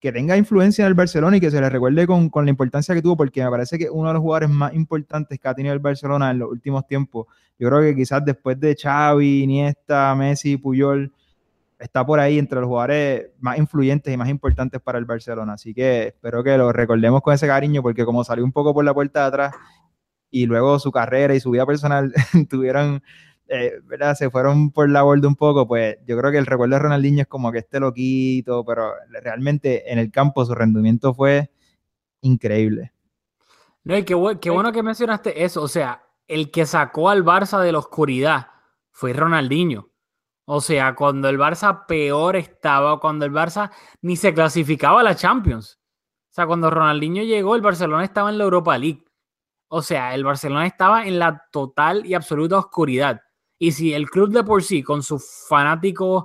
[0.00, 2.94] que tenga influencia en el Barcelona y que se le recuerde con, con la importancia
[2.94, 5.74] que tuvo, porque me parece que uno de los jugadores más importantes que ha tenido
[5.74, 7.26] el Barcelona en los últimos tiempos.
[7.58, 11.12] Yo creo que quizás después de Xavi, Iniesta, Messi, Puyol,
[11.82, 15.54] está por ahí entre los jugadores más influyentes y más importantes para el Barcelona.
[15.54, 18.84] Así que espero que lo recordemos con ese cariño, porque como salió un poco por
[18.84, 19.54] la puerta de atrás
[20.30, 22.12] y luego su carrera y su vida personal
[22.48, 23.02] tuvieron,
[23.48, 24.14] eh, ¿verdad?
[24.14, 27.22] Se fueron por la borda un poco, pues yo creo que el recuerdo de Ronaldinho
[27.22, 28.92] es como que este loquito, pero
[29.22, 31.50] realmente en el campo su rendimiento fue
[32.22, 32.92] increíble.
[33.84, 35.62] No, y qué, bu- qué bueno que mencionaste eso.
[35.62, 38.46] O sea, el que sacó al Barça de la oscuridad
[38.90, 39.88] fue Ronaldinho.
[40.44, 45.14] O sea, cuando el Barça peor estaba, cuando el Barça ni se clasificaba a la
[45.14, 45.78] Champions.
[46.30, 49.04] O sea, cuando Ronaldinho llegó, el Barcelona estaba en la Europa League.
[49.68, 53.20] O sea, el Barcelona estaba en la total y absoluta oscuridad.
[53.58, 56.24] Y si el club de por sí, con sus fanáticos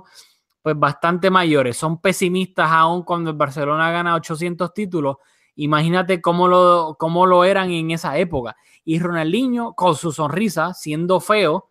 [0.60, 5.16] pues bastante mayores, son pesimistas aún cuando el Barcelona gana 800 títulos,
[5.54, 8.56] imagínate cómo lo, cómo lo eran en esa época.
[8.84, 11.70] Y Ronaldinho, con su sonrisa, siendo feo,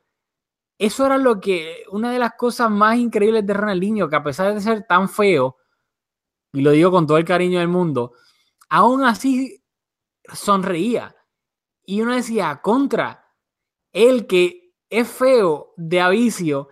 [0.78, 4.54] eso era lo que, una de las cosas más increíbles de Ronaldinho, que a pesar
[4.54, 5.58] de ser tan feo,
[6.54, 8.14] y lo digo con todo el cariño del mundo,
[8.70, 9.64] aún así
[10.34, 11.16] sonreía.
[11.84, 13.34] Y uno decía, contra,
[13.92, 16.70] el que es feo de avicio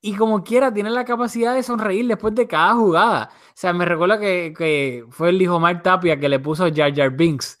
[0.00, 3.30] y como quiera tiene la capacidad de sonreír después de cada jugada.
[3.32, 6.94] O sea, me recuerda que, que fue el hijo Mark Tapia que le puso Jar
[6.94, 7.58] Jar Binks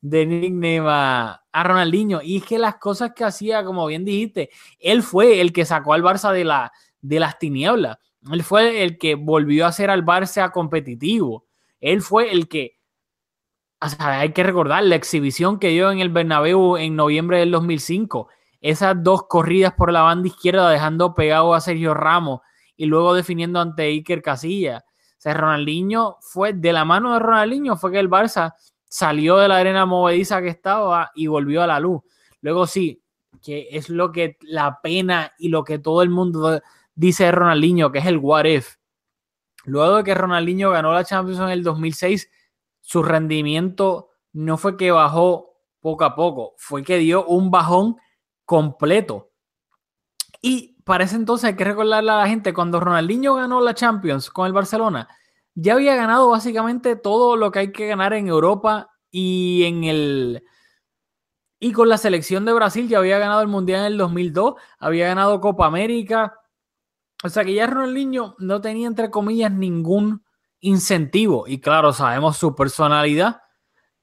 [0.00, 2.20] de nickname a, a Ronaldinho.
[2.22, 5.94] Y es que las cosas que hacía, como bien dijiste, él fue el que sacó
[5.94, 7.98] al Barça de, la, de las tinieblas.
[8.30, 11.46] Él fue el que volvió a hacer al Barça competitivo.
[11.80, 12.78] Él fue el que
[13.98, 18.28] hay que recordar la exhibición que dio en el Bernabéu en noviembre del 2005.
[18.60, 22.40] Esas dos corridas por la banda izquierda dejando pegado a Sergio Ramos
[22.76, 24.82] y luego definiendo ante Iker Casillas.
[24.82, 28.54] O sea, Ronaldinho fue, de la mano de Ronaldinho fue que el Barça
[28.90, 32.02] salió de la arena movediza que estaba y volvió a la luz.
[32.42, 33.02] Luego sí,
[33.40, 36.60] que es lo que la pena y lo que todo el mundo
[36.94, 38.76] dice de Ronaldinho, que es el what if.
[39.64, 42.30] Luego de que Ronaldinho ganó la Champions en el 2006,
[42.80, 47.96] su rendimiento no fue que bajó poco a poco, fue que dio un bajón
[48.44, 49.30] completo.
[50.42, 54.30] Y para ese entonces hay que recordarle a la gente, cuando Ronaldinho ganó la Champions
[54.30, 55.06] con el Barcelona,
[55.54, 60.44] ya había ganado básicamente todo lo que hay que ganar en Europa y en el...
[61.58, 65.08] Y con la selección de Brasil ya había ganado el Mundial en el 2002, había
[65.08, 66.34] ganado Copa América.
[67.22, 70.24] O sea que ya Ronaldinho no tenía, entre comillas, ningún
[70.60, 71.46] incentivo.
[71.46, 73.42] Y claro, sabemos su personalidad,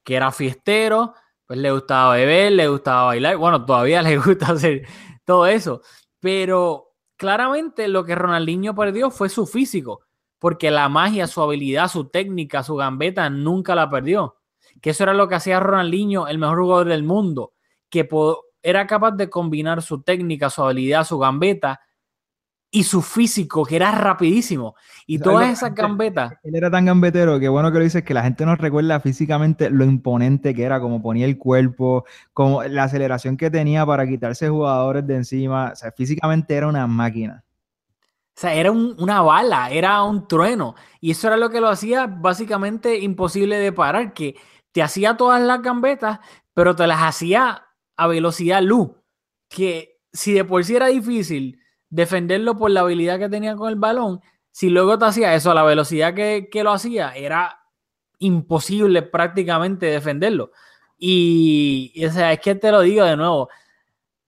[0.03, 1.15] que era fiestero,
[1.47, 3.37] pues le gustaba beber, le gustaba bailar.
[3.37, 4.87] Bueno, todavía le gusta hacer
[5.25, 5.81] todo eso.
[6.19, 10.01] Pero claramente lo que Ronaldinho perdió fue su físico,
[10.39, 14.35] porque la magia, su habilidad, su técnica, su gambeta nunca la perdió.
[14.81, 17.53] Que eso era lo que hacía Ronaldinho, el mejor jugador del mundo,
[17.89, 18.07] que
[18.61, 21.79] era capaz de combinar su técnica, su habilidad, su gambeta
[22.69, 24.75] y su físico, que era rapidísimo.
[25.05, 26.33] Y todas esas gambetas.
[26.43, 29.69] Él era tan gambetero que bueno que lo dices que la gente nos recuerda físicamente
[29.69, 34.49] lo imponente que era, como ponía el cuerpo, como la aceleración que tenía para quitarse
[34.49, 35.71] jugadores de encima.
[35.71, 37.43] O sea, físicamente era una máquina.
[38.37, 40.75] O sea, era un- una bala, era un trueno.
[41.01, 44.35] Y eso era lo que lo hacía básicamente imposible de parar, que
[44.71, 46.19] te hacía todas las gambetas,
[46.53, 47.65] pero te las hacía
[47.97, 48.91] a velocidad luz.
[49.49, 51.59] Que si de por sí era difícil
[51.89, 54.21] defenderlo por la habilidad que tenía con el balón,
[54.51, 57.59] si luego te hacía eso a la velocidad que, que lo hacía, era
[58.19, 60.51] imposible prácticamente defenderlo.
[60.97, 63.49] Y, o sea, es que te lo digo de nuevo,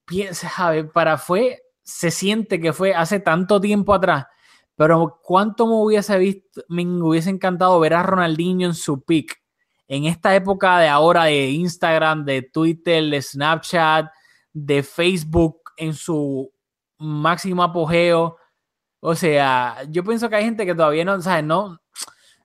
[0.05, 4.27] piensa, a ver, para fue, se siente que fue hace tanto tiempo atrás,
[4.75, 9.41] pero cuánto me hubiese visto, me hubiese encantado ver a Ronaldinho en su peak,
[9.87, 14.07] en esta época de ahora de Instagram, de Twitter, de Snapchat,
[14.53, 16.51] de Facebook en su
[16.99, 18.37] máximo apogeo.
[18.99, 21.43] O sea, yo pienso que hay gente que todavía no, ¿sabes?
[21.43, 21.79] No,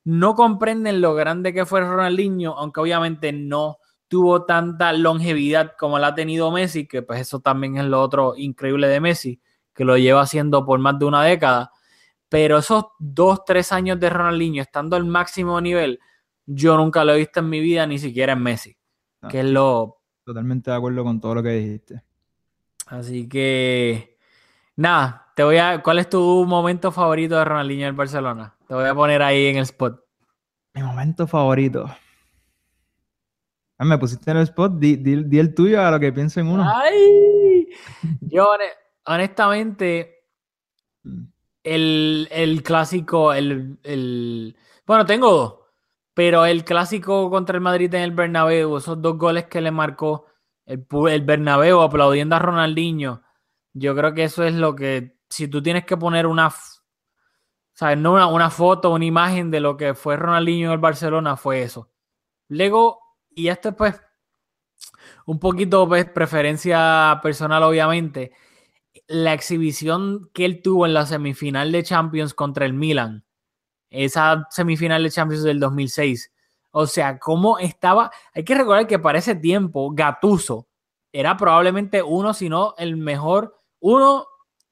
[0.05, 3.79] no comprenden lo grande que fue Ronaldinho, aunque obviamente no
[4.15, 8.35] tuvo tanta longevidad como la ha tenido Messi, que pues eso también es lo otro
[8.37, 9.41] increíble de Messi,
[9.75, 11.73] que lo lleva haciendo por más de una década.
[12.29, 15.99] Pero esos dos, tres años de Ronaldinho estando al máximo nivel,
[16.47, 18.77] yo nunca lo he visto en mi vida, ni siquiera en Messi,
[19.21, 19.29] No.
[19.31, 20.01] que es lo...
[20.25, 22.01] Totalmente de acuerdo con todo lo que dijiste.
[22.87, 24.17] Así que,
[24.77, 25.83] nada, te voy a...
[25.83, 28.55] ¿Cuál es tu momento favorito de Ronaldinho en Barcelona?
[28.69, 30.01] Te voy a poner ahí en el spot.
[30.73, 31.91] Mi momento favorito.
[33.85, 36.47] Ah, me pusiste en el spot, di, di- el tuyo a lo que pienso en
[36.47, 36.65] uno.
[38.23, 38.73] Yo, hone-
[39.05, 40.25] honestamente,
[41.63, 44.57] el, el clásico, el, el-
[44.87, 45.55] Bueno, tengo dos,
[46.15, 50.25] pero el clásico contra el Madrid en el Bernabéu, esos dos goles que le marcó
[50.65, 53.23] el, el Bernabéu aplaudiendo a Ronaldinho,
[53.75, 55.19] yo creo que eso es lo que...
[55.29, 56.51] Si tú tienes que poner una...
[57.75, 57.99] ¿Sabes?
[57.99, 61.63] No una, una foto, una imagen de lo que fue Ronaldinho en el Barcelona, fue
[61.63, 61.91] eso.
[62.49, 63.01] Luego,
[63.35, 64.01] y esto pues
[65.27, 68.33] un poquito pues, preferencia personal, obviamente.
[69.07, 73.25] La exhibición que él tuvo en la semifinal de Champions contra el Milan,
[73.91, 76.33] esa semifinal de Champions del 2006.
[76.71, 78.11] O sea, cómo estaba.
[78.35, 80.69] Hay que recordar que para ese tiempo, Gatuso
[81.13, 84.27] era probablemente uno, si no el mejor, uno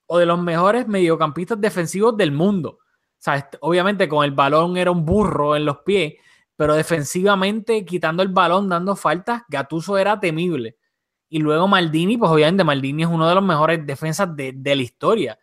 [0.07, 2.79] o de los mejores mediocampistas defensivos del mundo.
[2.79, 6.15] O sea, obviamente con el balón era un burro en los pies,
[6.55, 10.77] pero defensivamente, quitando el balón, dando faltas, Gatuso era temible.
[11.29, 14.81] Y luego Maldini, pues obviamente Maldini es uno de los mejores defensas de, de la
[14.81, 15.39] historia.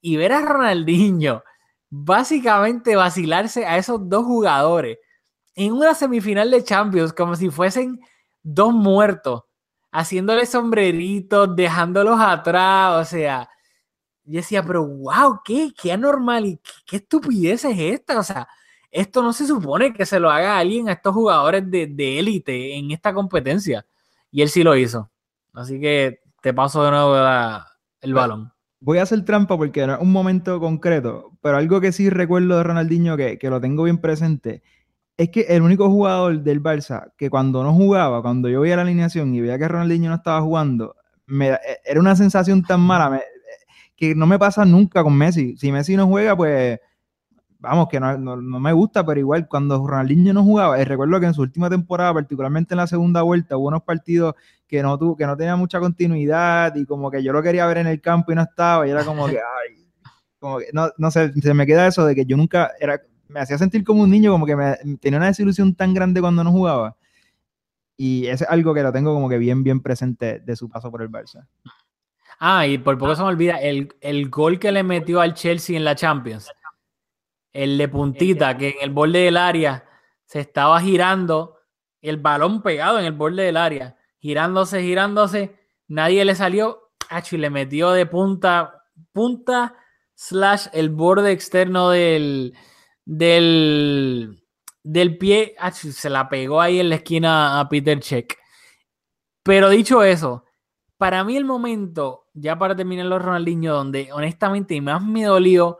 [0.00, 1.42] Y ver a Ronaldinho
[1.90, 4.98] básicamente vacilarse a esos dos jugadores
[5.54, 8.00] en una semifinal de Champions, como si fuesen
[8.42, 9.44] dos muertos,
[9.90, 13.48] haciéndole sombreritos, dejándolos atrás, o sea,
[14.24, 18.46] yo decía, pero wow, qué, qué anormal y qué, qué estupidez es esta, o sea,
[18.90, 22.76] esto no se supone que se lo haga alguien a estos jugadores de de élite
[22.76, 23.84] en esta competencia.
[24.30, 25.10] Y él sí lo hizo.
[25.54, 27.66] Así que te paso de nuevo la-
[28.00, 28.52] el balón.
[28.80, 32.58] Voy a hacer trampa porque no es un momento concreto, pero algo que sí recuerdo
[32.58, 34.62] de Ronaldinho que, que lo tengo bien presente
[35.16, 38.82] es que el único jugador del Barça que cuando no jugaba, cuando yo veía la
[38.82, 40.94] alineación y veía que Ronaldinho no estaba jugando,
[41.26, 43.22] me, e- era una sensación tan mala me-
[43.96, 45.56] que no me pasa nunca con Messi.
[45.56, 46.78] Si Messi no juega, pues
[47.58, 51.18] vamos, que no, no- no me gusta, pero igual cuando Ronaldinho no jugaba, y recuerdo
[51.20, 54.34] que en su última temporada, particularmente en la segunda vuelta, hubo unos partidos
[54.66, 57.78] que no tuvo, que no tenía mucha continuidad y como que yo lo quería ver
[57.78, 59.38] en el campo y no estaba y era como que,
[59.68, 59.86] ay,
[60.38, 63.40] como que, no, no sé, se me queda eso de que yo nunca, era, me
[63.40, 66.52] hacía sentir como un niño, como que me, tenía una desilusión tan grande cuando no
[66.52, 66.96] jugaba.
[67.96, 71.00] Y es algo que lo tengo como que bien, bien presente de su paso por
[71.02, 71.46] el Barça.
[72.38, 75.76] Ah, y por poco se me olvida el, el gol que le metió al Chelsea
[75.76, 76.50] en la Champions.
[77.56, 79.88] El de puntita, que en el borde del área
[80.26, 81.56] se estaba girando,
[82.02, 85.56] el balón pegado en el borde del área, girándose, girándose,
[85.88, 86.90] nadie le salió,
[87.30, 89.74] y le metió de punta, punta
[90.14, 92.52] slash el borde externo del,
[93.06, 94.44] del,
[94.82, 98.36] del pie, se la pegó ahí en la esquina a Peter Check.
[99.42, 100.44] Pero dicho eso,
[100.98, 105.78] para mí el momento, ya para terminar los Ronaldinho, donde honestamente más me dolió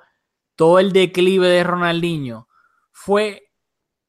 [0.56, 2.48] todo el declive de Ronaldinho,
[2.92, 3.50] fue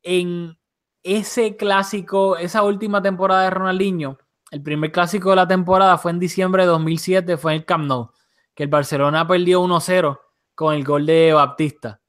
[0.01, 0.57] en
[1.03, 4.17] ese clásico, esa última temporada de Ronaldinho.
[4.49, 7.85] El primer clásico de la temporada fue en diciembre de 2007, fue en el Camp
[7.85, 8.11] Nou,
[8.55, 10.19] que el Barcelona perdió 1-0
[10.55, 12.01] con el gol de Baptista.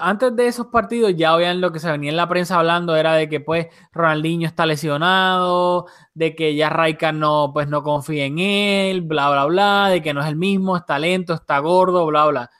[0.00, 3.14] Antes de esos partidos ya habían lo que se venía en la prensa hablando era
[3.14, 8.38] de que pues Ronaldinho está lesionado, de que ya Raikkonen no pues no confía en
[8.38, 12.26] él, bla bla bla, de que no es el mismo, está lento, está gordo, bla
[12.26, 12.50] bla.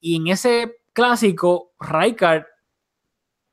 [0.00, 2.44] Y en ese clásico Raikkonen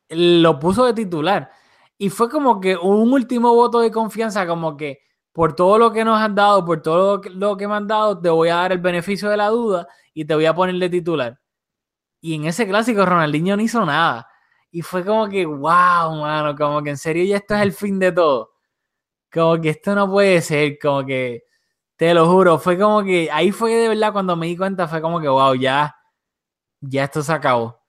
[0.10, 1.52] lo puso de titular
[1.98, 5.00] y fue como que un último voto de confianza como que
[5.32, 7.88] por todo lo que nos han dado, por todo lo que, lo que me han
[7.88, 10.76] dado, te voy a dar el beneficio de la duda y te voy a poner
[10.76, 11.40] de titular.
[12.22, 14.28] Y en ese clásico Ronaldinho no hizo nada.
[14.72, 18.00] Y fue como que, wow, mano, como que en serio ya esto es el fin
[18.00, 18.52] de todo.
[19.32, 21.44] Como que esto no puede ser, como que,
[21.98, 25.02] te lo juro, fue como que, ahí fue de verdad cuando me di cuenta, fue
[25.02, 25.96] como que, wow, ya,
[26.82, 27.82] ya esto se acabó.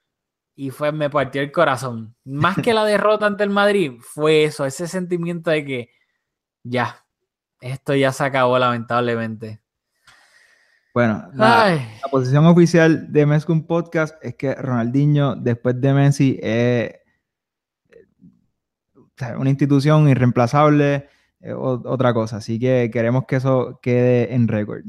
[0.54, 2.14] Y fue, me partió el corazón.
[2.24, 5.90] Más que la derrota ante el Madrid, fue eso, ese sentimiento de que,
[6.62, 7.06] ya,
[7.60, 9.61] esto ya se acabó lamentablemente.
[10.94, 11.80] Bueno, la,
[12.10, 16.94] posición oficial de Mezcum Podcast es que Ronaldinho, después de Messi, es
[17.90, 21.08] eh, una institución irreemplazable,
[21.40, 22.36] eh, otra cosa.
[22.36, 24.82] Así que queremos que eso quede en récord.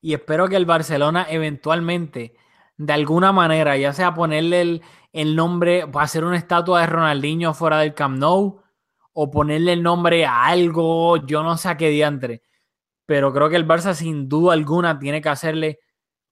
[0.00, 2.36] Y espero que el Barcelona eventualmente,
[2.76, 7.78] de alguna manera, ya sea ponerle el, el nombre, hacer una estatua de Ronaldinho fuera
[7.78, 8.62] del Camp Nou,
[9.12, 12.42] o ponerle el nombre a algo, yo no sé a qué diantre.
[13.06, 15.80] Pero creo que el Barça, sin duda alguna, tiene que hacerle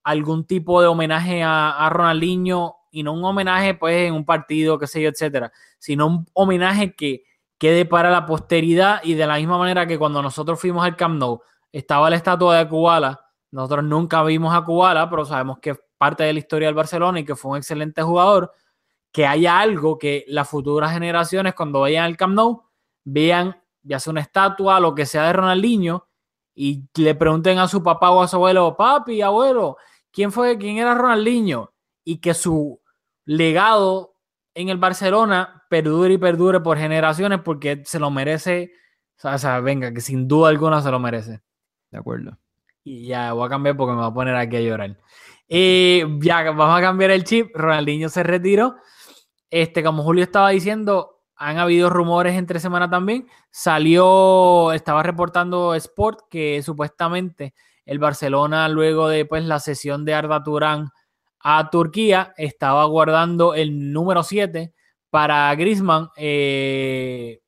[0.03, 4.87] algún tipo de homenaje a, Ronaldinho, y no un homenaje, pues, en un partido, qué
[4.87, 7.25] sé yo, etcétera, sino un homenaje que
[7.59, 11.19] quede para la posteridad y de la misma manera que cuando nosotros fuimos al Camp
[11.19, 11.41] Nou,
[11.73, 16.25] estaba la estatua de Kubala, nosotros nunca vimos a Kubala, pero sabemos que es parte
[16.25, 18.53] de la historia del Barcelona y que fue un excelente jugador.
[19.13, 22.65] Que haya algo que las futuras generaciones, cuando vayan al Camp Nou,
[23.05, 26.09] vean ya sea una estatua, lo que sea de Ronaldinho,
[26.55, 29.77] y le pregunten a su papá o a su abuelo, papi, abuelo,
[30.13, 31.73] ¿quién fue, quién era Ronaldinho?
[32.05, 32.81] Y que su
[33.25, 34.15] legado
[34.55, 38.73] en el Barcelona perdure y perdure por generaciones porque se lo merece.
[39.23, 41.41] O sea, venga, que sin duda alguna se lo merece.
[41.91, 42.39] De acuerdo.
[42.85, 44.99] Y ya voy a cambiar porque me voy a poner aquí a llorar.
[45.49, 47.51] Eh, ya vamos a cambiar el chip.
[47.55, 48.77] Ronaldinho se retiró.
[49.51, 51.14] Este, como Julio estaba diciendo,
[51.45, 53.29] han habido rumores entre semana también.
[53.51, 57.53] Salió, estaba reportando Sport que supuestamente
[57.85, 60.89] el Barcelona, luego de pues, la sesión de Arda Turán
[61.41, 64.73] a Turquía, estaba guardando el número 7
[65.11, 66.09] para Griezmann.
[66.17, 67.41] eh,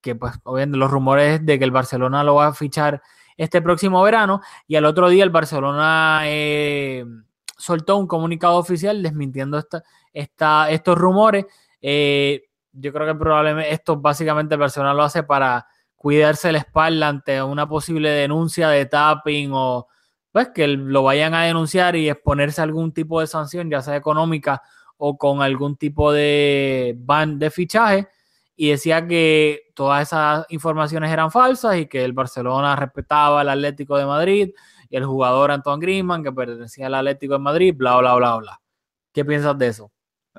[0.00, 3.02] que pues obviamente los rumores de que el Barcelona lo va a fichar
[3.36, 7.04] este próximo verano y al otro día el Barcelona eh,
[7.58, 9.82] soltó un comunicado oficial desmintiendo esta,
[10.12, 11.44] esta, estos rumores.
[11.82, 15.66] Eh, yo creo que probablemente esto básicamente el Barcelona lo hace para
[15.96, 19.86] cuidarse la espalda ante una posible denuncia de tapping o
[20.32, 23.96] pues que lo vayan a denunciar y exponerse a algún tipo de sanción, ya sea
[23.96, 24.62] económica
[24.96, 28.08] o con algún tipo de ban de fichaje
[28.54, 33.96] y decía que todas esas informaciones eran falsas y que el Barcelona respetaba al Atlético
[33.96, 34.50] de Madrid
[34.88, 38.60] y el jugador Antoine Griezmann que pertenecía al Atlético de Madrid, bla, bla, bla, bla.
[39.12, 39.90] ¿Qué piensas de eso?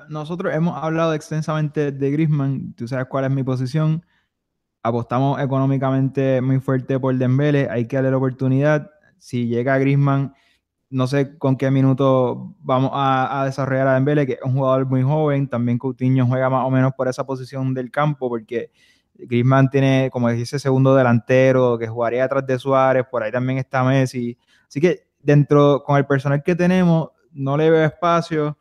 [0.08, 4.04] Nosotros hemos hablado extensamente de Griezmann, tú sabes cuál es mi posición.
[4.82, 8.90] Apostamos económicamente muy fuerte por Dembele, hay que darle la oportunidad.
[9.18, 10.34] Si llega Griezmann,
[10.90, 15.02] no sé con qué minuto vamos a, desarrollar a Dembele, que es un jugador muy
[15.02, 15.48] joven.
[15.48, 18.70] También Coutinho juega más o menos por esa posición del campo, porque
[19.14, 23.84] Griezmann tiene, como dice, segundo delantero, que jugaría atrás de Suárez, por ahí también está
[23.84, 24.38] Messi.
[24.66, 28.58] Así que dentro, con el personal que tenemos, no le veo espacio.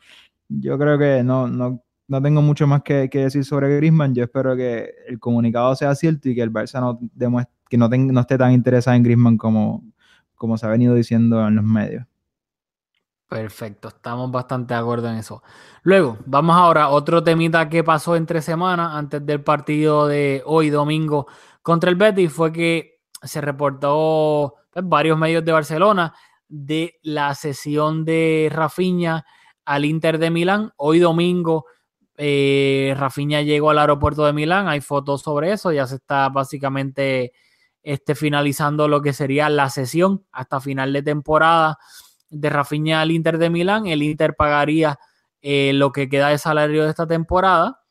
[0.60, 4.14] Yo creo que no, no, no tengo mucho más que, decir sobre Griezmann.
[4.14, 7.90] Yo espero que el comunicado sea cierto y que el Barça no, demuestre, que no,
[7.90, 9.84] ten, no esté tan interesado en Griezmann como,
[10.36, 12.06] como se ha venido diciendo en los medios.
[13.30, 15.42] Perfecto, estamos bastante de acuerdo en eso.
[15.84, 20.70] Luego, vamos ahora a otro temita que pasó entre semanas antes del partido de hoy
[20.70, 21.28] domingo
[21.62, 26.14] contra el Betis fue que se reportó pues, varios medios de Barcelona
[26.48, 29.26] de la sesión de Rafinha
[29.66, 30.72] al Inter de Milán.
[30.78, 31.66] Hoy domingo
[32.18, 37.34] eh, Rafinha llegó al aeropuerto de Milán, hay fotos sobre eso, ya se está básicamente
[37.84, 41.80] este, finalizando lo que sería la sesión hasta final de temporada
[42.30, 43.88] de Rafinha al Inter de Milán.
[43.88, 45.00] El Inter pagaría
[45.42, 47.82] eh, lo que queda de salario de esta temporada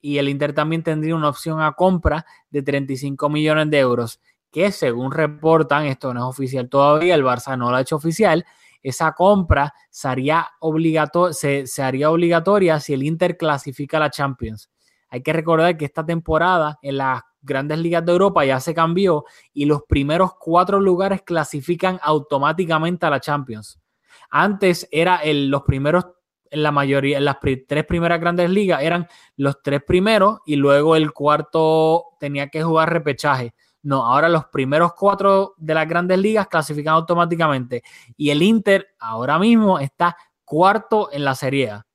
[0.00, 4.20] y el Inter también tendría una opción a compra de 35 millones de euros,
[4.52, 8.44] que según reportan, esto no es oficial todavía, el Barça no lo ha hecho oficial,
[8.82, 10.48] esa compra se haría,
[11.32, 14.70] se, se haría obligatoria si el Inter clasifica a la Champions.
[15.08, 19.24] Hay que recordar que esta temporada en las grandes ligas de Europa ya se cambió
[19.52, 23.80] y los primeros cuatro lugares clasifican automáticamente a la Champions.
[24.30, 26.06] Antes era el, los primeros
[26.50, 29.06] en la mayoría, en las tres primeras grandes ligas, eran
[29.36, 33.54] los tres primeros y luego el cuarto tenía que jugar repechaje.
[33.82, 37.82] No, ahora los primeros cuatro de las grandes ligas clasifican automáticamente.
[38.16, 41.86] Y el Inter ahora mismo está cuarto en la Serie A.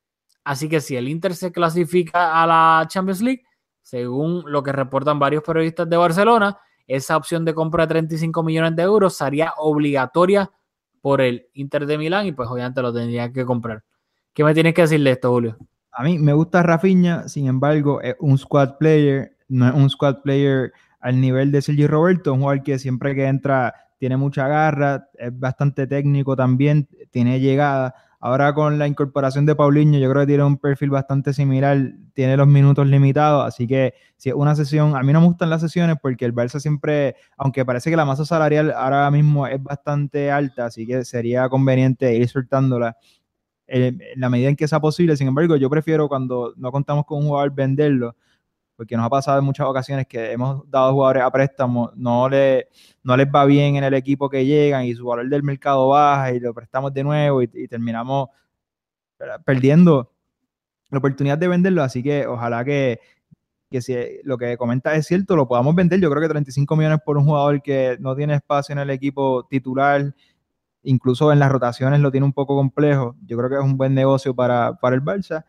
[0.43, 3.43] Así que si el Inter se clasifica a la Champions League,
[3.81, 6.57] según lo que reportan varios periodistas de Barcelona,
[6.87, 10.49] esa opción de compra de 35 millones de euros sería obligatoria
[11.01, 13.83] por el Inter de Milán y pues obviamente lo tendría que comprar.
[14.33, 15.57] ¿Qué me tienes que decir de esto, Julio?
[15.91, 20.21] A mí me gusta Rafinha, sin embargo, es un squad player, no es un squad
[20.23, 20.73] player
[21.03, 25.37] al nivel de Sergi Roberto, un jugador que siempre que entra tiene mucha garra, es
[25.37, 27.93] bastante técnico también, tiene llegada.
[28.21, 31.77] Ahora con la incorporación de Paulinho, yo creo que tiene un perfil bastante similar,
[32.13, 35.49] tiene los minutos limitados, así que si es una sesión, a mí no me gustan
[35.49, 39.61] las sesiones porque el Barça siempre, aunque parece que la masa salarial ahora mismo es
[39.61, 42.95] bastante alta, así que sería conveniente ir soltándola
[43.67, 45.17] eh, en la medida en que sea posible.
[45.17, 48.15] Sin embargo, yo prefiero cuando no contamos con un jugador venderlo,
[48.75, 52.67] porque nos ha pasado en muchas ocasiones que hemos dado jugadores a préstamo, no, le,
[53.03, 56.31] no les va bien en el equipo que llegan y su valor del mercado baja
[56.31, 58.29] y lo prestamos de nuevo y, terminamos
[59.45, 60.11] perdiendo
[60.89, 61.83] la oportunidad de venderlo.
[61.83, 62.99] Así que ojalá que,
[63.69, 65.99] que si lo que comenta es cierto, lo podamos vender.
[65.99, 69.45] Yo creo que 35 millones por un jugador que no tiene espacio en el equipo
[69.49, 70.13] titular,
[70.83, 73.15] incluso en las rotaciones lo tiene un poco complejo.
[73.25, 75.45] Yo creo que es un buen negocio para, para el Barça.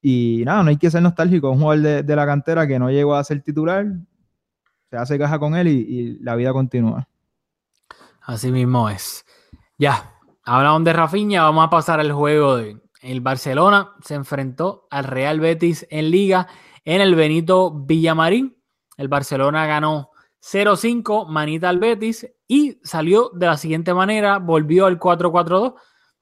[0.00, 1.50] Y nada, no hay que ser nostálgico.
[1.50, 3.86] Un jugador de, de la cantera que no llegó a ser titular,
[4.90, 7.08] se hace caja con él y, y la vida continúa.
[8.22, 9.24] Así mismo es.
[9.78, 15.04] Ya, hablamos de Rafinha, vamos a pasar al juego de el Barcelona se enfrentó al
[15.04, 16.48] Real Betis en Liga
[16.84, 18.56] en el Benito Villamarín.
[18.96, 20.10] El Barcelona ganó
[20.42, 25.74] 0-5, manita al Betis y salió de la siguiente manera, volvió al 4-4-2.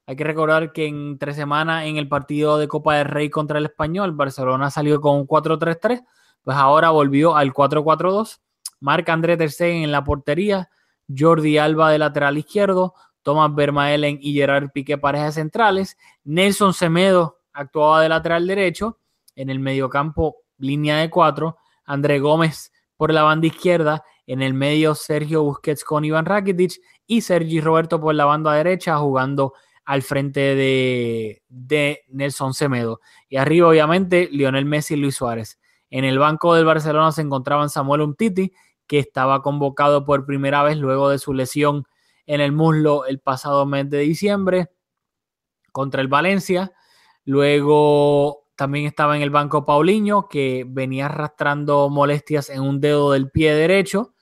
[0.09, 3.59] Hay que recordar que en tres semanas en el partido de Copa del Rey contra
[3.59, 6.05] el Español, Barcelona salió con un 4-3-3,
[6.43, 8.39] pues ahora volvió al 4-4-2.
[8.79, 10.69] Marca André Ter Stegen en la portería,
[11.13, 18.01] Jordi Alba de lateral izquierdo, Thomas Vermaelen y Gerard Piqué parejas centrales, Nelson Semedo actuaba
[18.01, 18.99] de lateral derecho,
[19.35, 24.95] en el mediocampo línea de cuatro, André Gómez por la banda izquierda, en el medio
[24.95, 29.53] Sergio Busquets con Iván Rakitic y Sergi Roberto por la banda derecha jugando
[29.87, 32.99] al frente de, de, Nelson Semedo.
[33.29, 35.61] Y arriba, obviamente, Lionel Messi y Luis Suárez.
[35.89, 38.51] En el banco del Barcelona se encontraban Samuel Umtiti,
[38.85, 41.85] que estaba convocado por primera vez luego de su lesión
[42.25, 44.67] en el muslo el pasado mes de diciembre
[45.71, 46.73] contra el Valencia.
[47.23, 53.31] Luego también estaba en el banco Paulinho, que venía arrastrando molestias en un dedo del
[53.31, 54.13] pie derecho.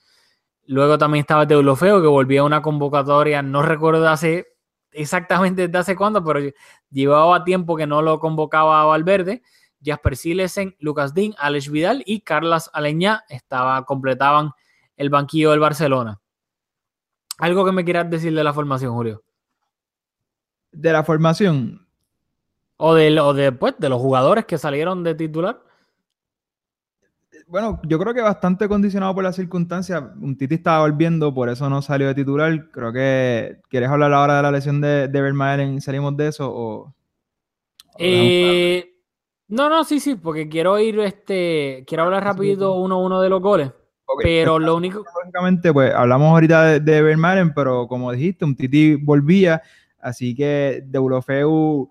[0.64, 4.55] Luego también estaba Teulofeo, que volvía a una convocatoria, no recuerdo hace
[4.96, 6.40] exactamente desde hace cuándo, pero
[6.90, 9.42] llevaba tiempo que no lo convocaba a Valverde.
[9.84, 14.50] Jasper Silesen, Lucas Dean, Alex Vidal y Carlas Aleñá estaba, completaban
[14.96, 16.20] el banquillo del Barcelona.
[17.38, 19.22] ¿Algo que me quieras decir de la formación, Julio?
[20.72, 21.86] De la formación.
[22.78, 25.62] O de, o de, pues, de los jugadores que salieron de titular.
[27.46, 30.02] Bueno, yo creo que bastante condicionado por las circunstancias.
[30.20, 32.70] Un Titi estaba volviendo, por eso no salió de titular.
[32.70, 33.60] Creo que.
[33.68, 35.80] ¿Quieres hablar ahora de la lesión de, de Vermaelen?
[35.80, 36.50] ¿Salimos de eso?
[36.52, 36.94] O,
[37.98, 38.92] eh,
[39.48, 43.28] no, no, sí, sí, porque quiero ir, este, quiero hablar rapidito uno a uno de
[43.28, 43.70] los goles.
[44.06, 44.40] Okay.
[44.40, 45.04] Pero lo único.
[45.22, 49.62] Lógicamente, pues hablamos ahorita de, de Vermaelen, pero como dijiste, un Titi volvía,
[50.00, 51.90] así que Deulofeu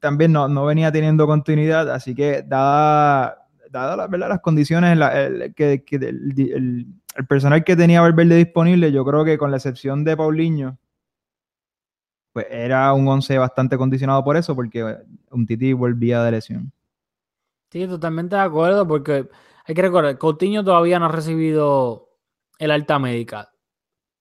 [0.00, 3.43] también no, no, venía teniendo continuidad, así que dada,
[3.80, 4.28] dada la, ¿verdad?
[4.28, 6.86] las condiciones, la, el, que, que el,
[7.28, 10.78] personal que tenía Valverde disponible, yo creo que con la excepción de Paulinho,
[12.32, 14.96] pues era un 11 bastante condicionado por eso, porque
[15.30, 16.72] un Titi volvía de lesión.
[17.70, 19.28] Sí, totalmente de acuerdo, porque
[19.66, 22.10] hay que recordar, Coutinho todavía no ha recibido
[22.58, 23.52] el alta médica.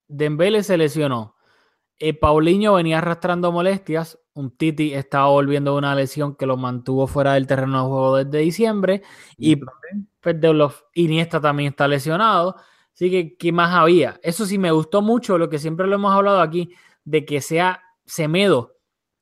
[0.07, 1.32] Dembele se lesionó.
[2.05, 4.19] Eh, Paulinho venía arrastrando molestias.
[4.33, 8.17] Un Titi estaba volviendo de una lesión que lo mantuvo fuera del terreno de juego
[8.17, 9.03] desde diciembre.
[9.37, 9.55] Y
[10.19, 12.57] pues, los Iniesta también está lesionado.
[12.93, 14.19] Así que, ¿qué más había?
[14.21, 16.73] Eso sí me gustó mucho, lo que siempre lo hemos hablado aquí,
[17.05, 18.75] de que sea Semedo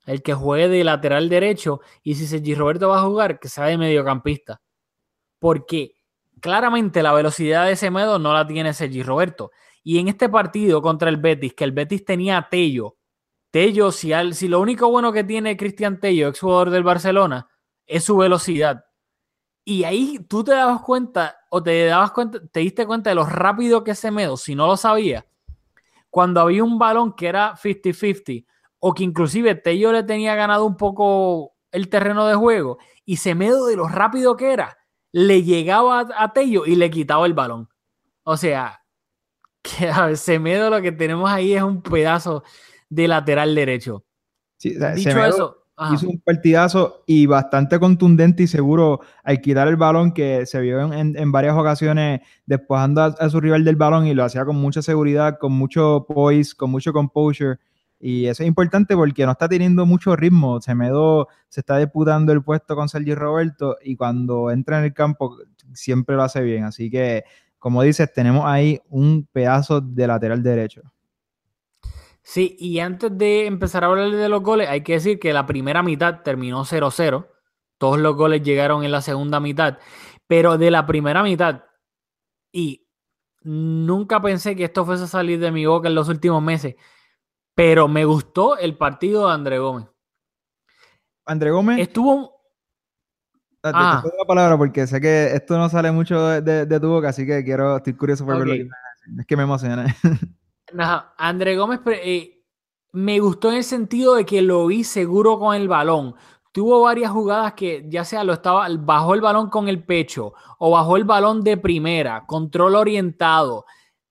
[0.08, 1.82] el que juegue de lateral derecho.
[2.02, 4.60] Y si Sergi Roberto va a jugar, que sea de mediocampista.
[5.38, 5.94] Porque
[6.40, 9.52] claramente la velocidad de Semedo no la tiene Sergi Roberto.
[9.84, 12.98] Y en este partido contra el Betis, que el Betis tenía a Tello,
[13.52, 17.50] Tello, si, al, si lo único bueno que tiene Cristian Tello, ex jugador del Barcelona,
[17.86, 18.86] es su velocidad.
[19.66, 23.26] Y ahí tú te dabas cuenta, o te dabas cuenta, te diste cuenta de lo
[23.26, 25.28] rápido que es Semedo, si no lo sabía,
[26.10, 28.46] cuando había un balón que era 50-50,
[28.80, 33.68] o que inclusive Tello le tenía ganado un poco el terreno de juego y Semedo
[33.68, 34.78] de lo rápido que era,
[35.12, 37.70] le llegaba a, a Tello y le quitaba el balón.
[38.24, 38.81] O sea,
[39.62, 42.44] que a ver, Semedo lo que tenemos ahí es un pedazo
[42.90, 44.04] de lateral derecho.
[44.58, 45.96] Sí, o sea, Dicho Semedo eso, ajá.
[45.96, 50.82] hizo un partidazo y bastante contundente y seguro al quitar el balón que se vio
[50.82, 54.46] en, en- en varias ocasiones despojando a, a su rival del balón y lo hacía
[54.46, 57.58] con mucha seguridad, con mucho poise, con mucho composure.
[58.04, 60.60] Y eso es importante porque no está teniendo mucho ritmo.
[60.60, 65.38] Semedo se está disputando el puesto con Sergio Roberto y cuando entra en el campo
[65.74, 66.64] siempre lo hace bien.
[66.64, 67.24] Así que,
[67.62, 70.82] como dices, tenemos ahí un pedazo de lateral derecho.
[72.24, 75.46] Sí, y antes de empezar a hablar de los goles, hay que decir que la
[75.46, 77.28] primera mitad terminó 0-0.
[77.78, 79.78] Todos los goles llegaron en la segunda mitad.
[80.26, 81.66] Pero de la primera mitad,
[82.52, 82.88] y
[83.44, 86.76] nunca pensé que esto fuese a salir de mi boca en los últimos meses,
[87.54, 89.86] pero me gustó el partido de André Gómez.
[91.26, 91.80] André Gómez.
[91.80, 92.41] Estuvo.
[93.64, 96.80] Ah, te- te la palabra porque sé que esto no sale mucho de, de- de
[96.80, 98.58] tu boca, así que quiero, estoy curioso por ver lo Ok.
[98.58, 99.20] que me vas a decir.
[99.20, 99.96] Es que me emociona.
[100.78, 102.44] Ajá, André Gómez eh,
[102.94, 106.16] me gustó en el sentido de que lo vi seguro con el balón.
[106.52, 110.72] Tuvo varias jugadas que ya sea lo estaba, bajó el balón con el pecho o
[110.72, 113.66] bajó el balón de primera, control orientado.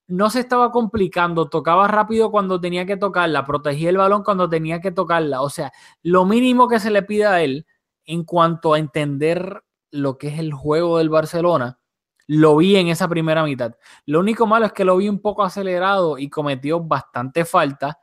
[0.06, 4.80] No se estaba complicando, tocaba rápido cuando tenía que tocarla, protegía el balón cuando tenía
[4.80, 5.42] que tocarla.
[5.42, 5.72] O sea,
[6.02, 7.66] lo mínimo que se le pide a él
[8.04, 11.80] en cuanto a entender lo que es el juego del Barcelona,
[12.26, 13.74] lo vi en esa primera mitad.
[14.06, 17.98] Lo único malo es que lo vi un poco acelerado y cometió bastante falta.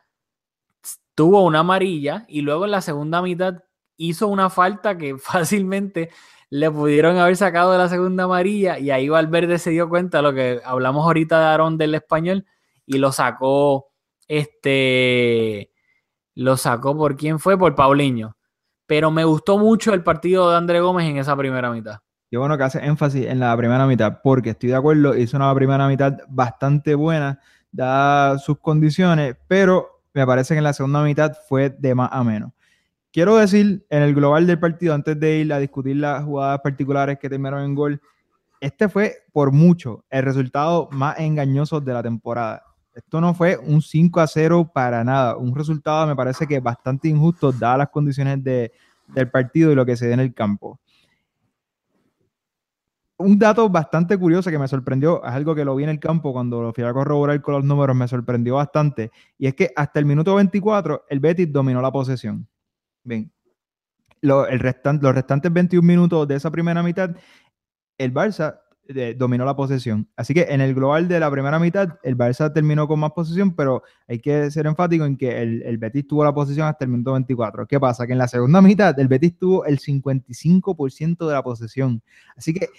[1.16, 3.64] Tuvo una amarilla y luego en la segunda mitad
[3.95, 6.10] hizo una falta que fácilmente
[6.50, 10.24] le pudieron haber sacado de la segunda amarilla y ahí Valverde se dio cuenta de
[10.24, 12.45] lo que hablamos ahorita de Aarón del español
[12.86, 13.91] y lo sacó
[14.28, 15.72] este
[16.36, 18.37] lo sacó por quién fue por Paulinho
[18.88, 22.58] pero me gustó mucho el partido de André Gómez en esa primera mitad Qué bueno
[22.58, 26.18] que hace énfasis en la primera mitad, porque estoy de acuerdo, hizo una primera mitad
[26.28, 27.40] bastante buena,
[27.72, 32.26] dadas sus condiciones, pero me parece que en la segunda mitad fue de más a
[32.26, 32.52] menos.
[33.14, 37.18] Quiero decir, en el global del partido, antes de ir a discutir las jugadas particulares
[37.18, 38.02] que terminaron en gol,
[38.60, 42.64] este fue por mucho el resultado más engañoso de la temporada.
[42.98, 47.08] Esto no fue un 5 a 0 para nada, un resultado me parece que bastante
[47.08, 48.72] injusto dadas las condiciones de-
[49.08, 50.80] del partido y lo que se dio en el campo.
[53.20, 56.34] Un dato bastante curioso que me sorprendió, es algo que lo vi en el campo
[56.34, 60.00] cuando lo fui a corroborar con los números, me sorprendió bastante, y es que hasta
[60.00, 62.48] el minuto 24 el Betis dominó la posesión.
[63.04, 63.32] Bien,
[64.22, 67.12] Lo- el restan- los restantes 21 minutos de esa primera mitad,
[68.00, 68.60] el Barça
[69.16, 70.08] dominó la posesión.
[70.16, 73.56] Así que en el global de la primera mitad, el Barça terminó con más posesión,
[73.56, 76.92] pero hay que ser enfático en que el, el Betis tuvo la posesión hasta el
[76.92, 77.68] minuto 24.
[77.68, 78.06] ¿Qué pasa?
[78.06, 82.02] Que en la segunda mitad el Betis tuvo el 55% de la posesión.
[82.36, 82.70] Así que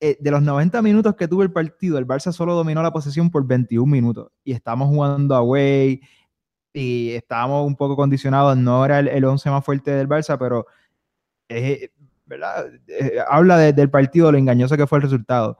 [0.00, 3.30] eh, de los 90 minutos que tuvo el partido, el Barça solo dominó la posesión
[3.30, 4.32] por 21 minutos.
[4.44, 6.00] Y estamos jugando away
[6.72, 8.56] y estábamos un poco condicionados.
[8.56, 10.66] No era el, el 11 más fuerte del Barça, pero
[11.48, 11.90] eh,
[12.88, 15.58] Eh, habla de- del partido, lo engañoso que fue el resultado.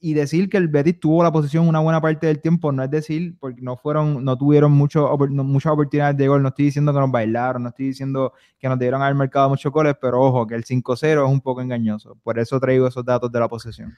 [0.00, 2.90] Y decir que el Betis tuvo la posición una buena parte del tiempo no es
[2.90, 6.42] decir, porque no fueron, no tuvieron mucho, muchas oportunidades de gol.
[6.42, 9.72] No estoy diciendo que nos bailaron, no estoy diciendo que nos debieron haber marcado muchos
[9.72, 12.16] goles, pero ojo, que el 5-0 es un poco engañoso.
[12.22, 13.96] Por eso traigo esos datos de la posesión.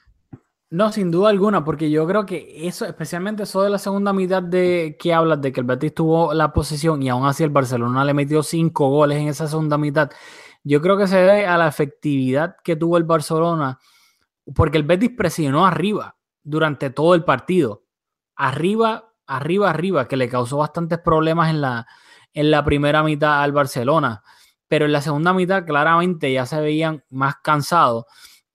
[0.71, 4.43] No, sin duda alguna, porque yo creo que eso, especialmente eso de la segunda mitad
[4.43, 8.03] de que hablas de que el Betis tuvo la posesión y aún así el Barcelona
[8.07, 10.11] le metió cinco goles en esa segunda mitad,
[10.65, 13.79] yo creo que se debe a la efectividad que tuvo el Barcelona,
[14.55, 17.85] porque el Betis presionó arriba durante todo el partido,
[18.37, 21.87] arriba, arriba, arriba, que le causó bastantes problemas en la,
[22.33, 24.23] en la primera mitad al Barcelona,
[24.69, 28.07] pero en la segunda mitad claramente ya se veían más cansados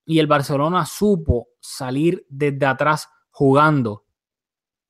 [0.04, 4.06] y el Barcelona supo salir desde atrás jugando.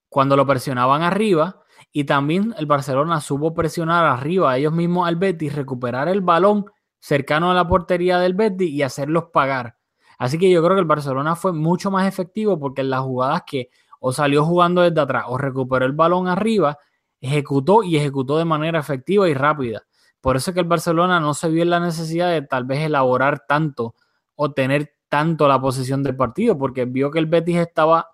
[0.08, 1.60] Cuando lo presionaban arriba
[1.92, 6.66] y también el Barcelona supo presionar arriba ellos mismos al Betis, recuperar el balón
[7.00, 9.76] cercano a la portería del Betis y hacerlos pagar.
[10.18, 13.42] Así que yo creo que el Barcelona fue mucho más efectivo porque en las jugadas
[13.46, 13.70] que
[14.00, 16.78] o salió jugando desde atrás o recuperó el balón arriba,
[17.20, 19.82] ejecutó y ejecutó de manera efectiva y rápida.
[20.20, 22.80] Por eso es que el Barcelona no se vio en la necesidad de tal vez
[22.80, 23.94] elaborar tanto
[24.34, 28.10] o tener tanto la posición del partido, porque vio que el Betis estaba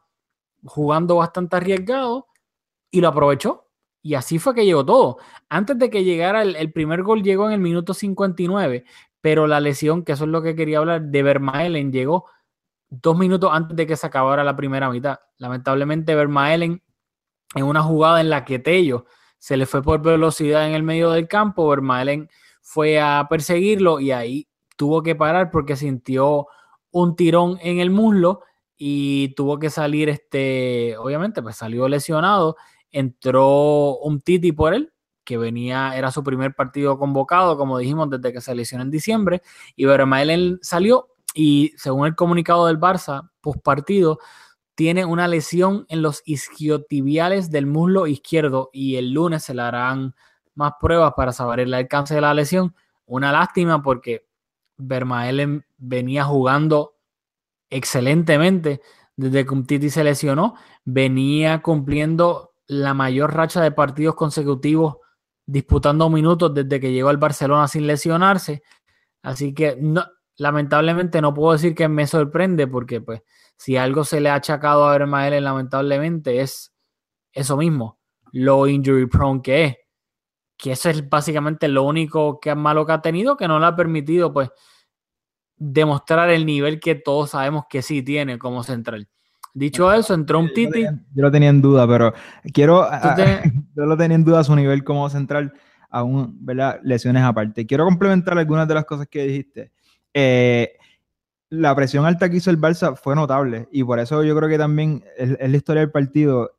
[0.65, 2.29] jugando bastante arriesgado
[2.91, 3.64] y lo aprovechó.
[4.05, 5.17] Y así fue que llegó todo.
[5.49, 8.85] Antes de que llegara el, primer gol, llegó en el minuto 59,
[9.23, 12.27] pero la lesión, que eso es lo que quería hablar, de Vermaelen llegó
[12.91, 15.21] dos minutos antes de que se acabara la primera mitad.
[15.39, 16.83] Lamentablemente, Vermaelen,
[17.55, 19.07] en una jugada en la que Tello
[19.39, 22.29] se le fue por velocidad en el medio del campo, Vermaelen
[22.61, 26.49] fue a perseguirlo y ahí tuvo que parar porque sintió
[26.91, 28.43] un tirón en el muslo
[28.77, 32.57] y tuvo que salir, este, obviamente, pues salió lesionado.
[32.95, 34.93] Entró un Titi por él,
[35.25, 39.43] que venía, era su primer partido convocado, como dijimos, desde que se lesionó en diciembre.
[39.75, 44.21] Y Vermaelen salió y según el comunicado del Barça, post partido,
[44.77, 50.15] tiene una lesión en los isquiotibiales del muslo izquierdo y el lunes se le harán
[50.55, 52.77] más pruebas para saber el alcance de la lesión.
[53.07, 54.29] Una lástima porque
[54.77, 56.97] Vermaelen venía jugando
[57.71, 58.81] excelentemente
[59.17, 64.97] desde que Titi se lesionó, venía cumpliendo la mayor racha de partidos consecutivos
[65.47, 68.63] disputando minutos desde que llegó al Barcelona sin lesionarse.
[69.23, 69.79] Así que
[70.37, 73.23] lamentablemente no puedo decir que me sorprende porque pues
[73.57, 76.75] si algo se le ha achacado a Vermaelen lamentablemente es
[77.33, 77.99] eso mismo,
[78.33, 79.77] lo injury prone que es.
[80.57, 83.75] Que eso es básicamente lo único que malo que ha tenido, que no le ha
[83.75, 84.51] permitido pues
[85.57, 89.09] demostrar el nivel que todos sabemos que sí tiene como central.
[89.55, 90.83] Dicho eso, entró un Titi.
[90.83, 92.13] Yo lo tenía en duda, pero
[92.53, 92.89] quiero.
[93.77, 95.53] Yo lo tenía en duda a su nivel como central,
[95.89, 96.81] aún, ¿verdad?
[96.83, 97.65] Lesiones aparte.
[97.65, 99.71] Quiero complementar algunas de las cosas que dijiste.
[100.13, 100.77] Eh,
[101.51, 104.59] la presión alta que hizo el Barça fue notable y por eso yo creo que
[104.59, 106.57] también es, la historia del partido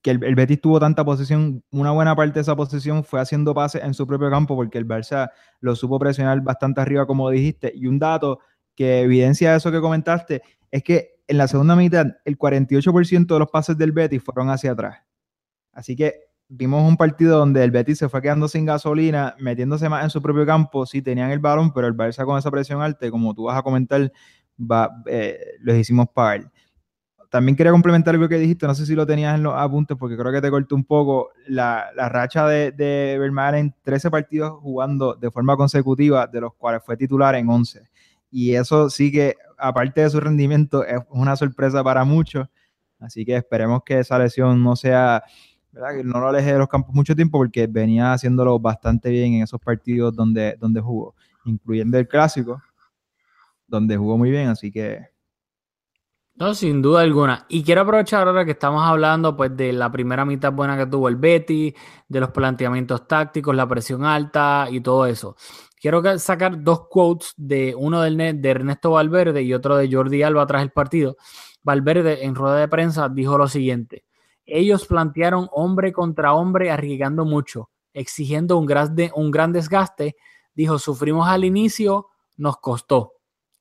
[0.00, 3.52] que el, el, Betis tuvo tanta posición, una buena parte de esa posición fue haciendo
[3.52, 7.70] pases en su propio campo porque el Barça lo supo presionar bastante arriba como dijiste
[7.74, 8.38] y un dato
[8.74, 13.50] que evidencia eso que comentaste es que en la segunda mitad el 48% de los
[13.50, 14.98] pases del Betis fueron hacia atrás.
[15.72, 16.14] Así que
[16.48, 20.20] vimos un partido donde el Betis se fue quedando sin gasolina, metiéndose más en su
[20.22, 23.44] propio campo, sí tenían el balón, pero el Barça con esa presión alta, como tú
[23.44, 24.12] vas a comentar,
[24.58, 26.50] va, eh, los hicimos pagar.
[27.30, 30.16] También quería complementar algo que dijiste, no sé si lo tenías en los apuntes, porque
[30.16, 35.14] creo que te corté un poco la, la racha de, de en 13 partidos jugando
[35.14, 37.82] de forma consecutiva, de los cuales fue titular en 11.
[38.30, 39.34] Y eso sí que,
[39.68, 42.46] aparte de su rendimiento, es una sorpresa para muchos.
[42.98, 45.24] Así que esperemos que esa lesión no sea
[45.72, 49.42] que no lo aleje de los campos mucho tiempo porque venía haciéndolo bastante bien en
[49.42, 52.62] esos partidos donde, donde jugó, incluyendo el clásico,
[53.66, 55.00] donde jugó muy bien, así que...
[56.36, 57.46] No, sin duda alguna.
[57.48, 61.08] Y quiero aprovechar ahora que estamos hablando pues de la primera mitad buena que tuvo
[61.08, 61.74] el Betty,
[62.08, 65.36] de los planteamientos tácticos, la presión alta y todo eso.
[65.84, 70.62] Quiero sacar dos quotes de uno de Ernesto Valverde y otro de Jordi Alba tras
[70.62, 71.18] el partido.
[71.62, 74.06] Valverde en rueda de prensa dijo lo siguiente.
[74.46, 80.16] Ellos plantearon hombre contra hombre arriesgando mucho, exigiendo un gran, un gran desgaste.
[80.54, 82.06] Dijo, sufrimos al inicio,
[82.38, 83.16] nos costó.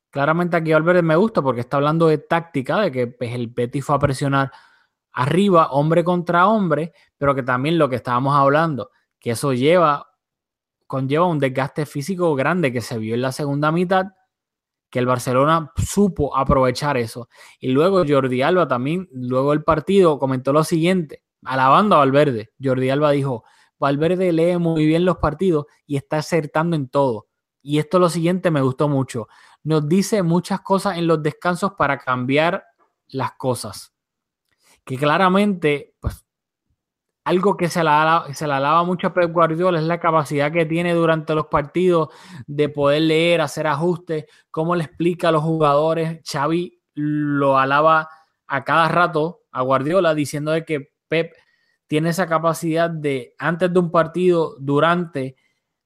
[0.09, 3.83] Claramente aquí Valverde me gusta porque está hablando de táctica, de que pues, el Betis
[3.83, 4.49] fue a presionar
[5.11, 10.12] arriba, hombre contra hombre, pero que también lo que estábamos hablando, que eso lleva,
[10.93, 14.11] conlleva un desgaste físico grande que se vio en la segunda mitad
[14.91, 17.29] que el Barcelona supo aprovechar eso.
[17.59, 22.51] Y luego Jordi Alba también, luego el partido, comentó lo siguiente, alabando a Valverde.
[22.63, 23.43] Jordi Alba dijo,
[23.79, 27.27] Valverde lee muy bien los partidos y está acertando en todo.
[27.63, 29.27] Y esto lo siguiente me gustó mucho.
[29.63, 32.65] Nos dice muchas cosas en los descansos para cambiar
[33.07, 33.95] las cosas.
[34.85, 36.23] Que claramente, pues
[37.23, 40.65] algo que se la, se la alaba mucho a Pep Guardiola es la capacidad que
[40.65, 42.09] tiene durante los partidos
[42.47, 46.19] de poder leer, hacer ajustes, cómo le explica a los jugadores.
[46.29, 48.09] Xavi lo alaba
[48.47, 51.33] a cada rato a Guardiola diciendo de que Pep
[51.87, 55.37] tiene esa capacidad de antes de un partido, durante,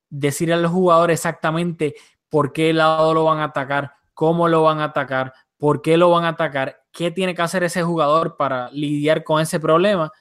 [0.09, 1.95] decirle a los jugadores exactamente
[2.29, 6.09] por qué lado lo van a atacar, cómo lo van a atacar, por qué lo
[6.09, 10.11] van a atacar, qué tiene que hacer ese jugador para lidiar con ese problema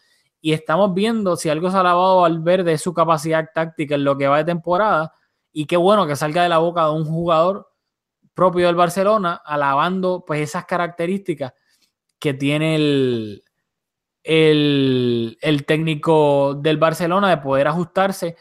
[0.41, 4.05] y estamos viendo si algo se ha alabado al verde es su capacidad táctica en
[4.05, 5.15] lo que va de temporada.
[5.53, 7.69] Y qué bueno que salga de la boca de un jugador
[8.35, 11.55] propio del Barcelona, alabando pues esas características
[12.19, 13.45] que tiene el,
[14.23, 18.37] el, el, técnico del Barcelona de poder ajustarse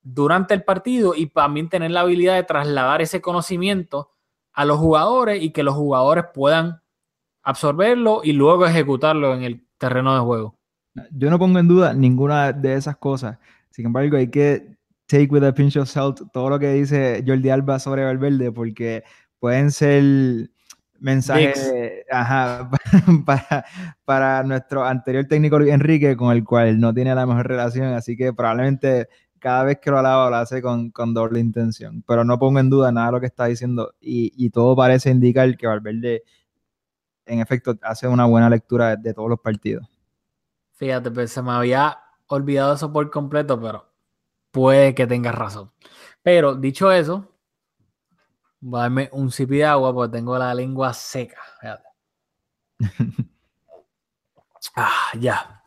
[0.00, 4.12] durante el partido y también tener la habilidad de trasladar ese conocimiento
[4.52, 6.82] a los jugadores y que los jugadores puedan
[7.42, 10.58] absorberlo y luego ejecutarlo en el terreno de juego.
[11.10, 13.38] Yo no pongo en duda ninguna de esas cosas.
[13.70, 14.76] Sin embargo, hay que
[15.06, 19.04] take with a pinch of salt todo lo que dice Jordi Alba sobre Valverde, porque
[19.38, 20.50] pueden ser
[21.00, 21.72] mensajes
[23.26, 23.64] para,
[24.04, 28.16] para nuestro anterior técnico Luis Enrique, con el cual no tiene la mejor relación, así
[28.16, 32.04] que probablemente cada vez que lo alaba lo hace con, con doble intención.
[32.06, 35.10] Pero no pongo en duda nada de lo que está diciendo y, y todo parece
[35.10, 36.22] indicar que Valverde,
[37.26, 39.91] en efecto, hace una buena lectura de todos los partidos.
[40.82, 43.88] Fíjate, pues se me había olvidado eso por completo, pero
[44.50, 45.70] puede que tengas razón.
[46.24, 47.28] Pero dicho eso,
[48.58, 51.40] voy a darme un sipi de agua porque tengo la lengua seca.
[51.60, 51.84] Fíjate.
[54.74, 55.62] ah, ya.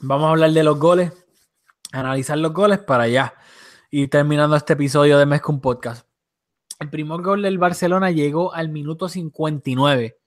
[0.00, 1.12] Vamos a hablar de los goles,
[1.92, 3.34] analizar los goles para ya
[3.92, 6.08] ir terminando este episodio de Mezcum Podcast.
[6.80, 10.18] El primer gol del Barcelona llegó al minuto 59.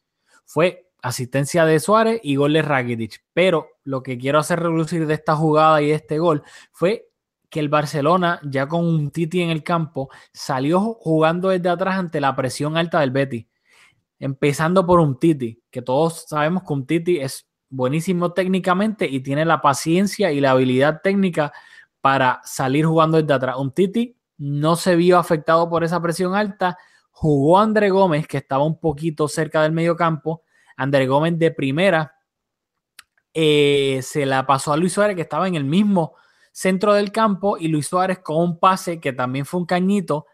[0.45, 3.23] Fue asistencia de Suárez y gol de Rakitic.
[3.33, 7.09] Pero lo que quiero hacer relucir de esta jugada y de este gol fue
[7.49, 12.21] que el Barcelona, ya con un Titi en el campo, salió jugando desde atrás ante
[12.21, 13.47] la presión alta del Betis.
[14.19, 19.45] Empezando por un Titi, que todos sabemos que un Titi es buenísimo técnicamente y tiene
[19.45, 21.53] la paciencia y la habilidad técnica
[22.01, 23.57] para salir jugando desde atrás.
[23.57, 26.77] Un Titi no se vio afectado por esa presión alta.
[27.11, 30.43] Jugó André Gómez, que estaba un poquito cerca del medio campo.
[30.79, 32.15] André Gómez de primera
[33.33, 36.15] eh, se la pasó a Luis Suárez, que estaba en el mismo
[36.53, 40.25] centro del campo, y Luis Suárez con un pase que también fue un cañito,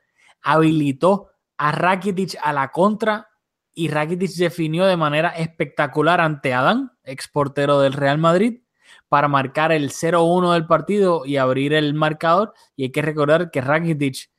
[0.43, 3.27] habilitó a Rakitic a la contra
[3.73, 8.61] y Rakitic definió de manera espectacular ante Adán, exportero del Real Madrid,
[9.09, 12.53] para marcar el 0-1 del partido y abrir el marcador.
[12.75, 14.29] Y hay que recordar que Rakitic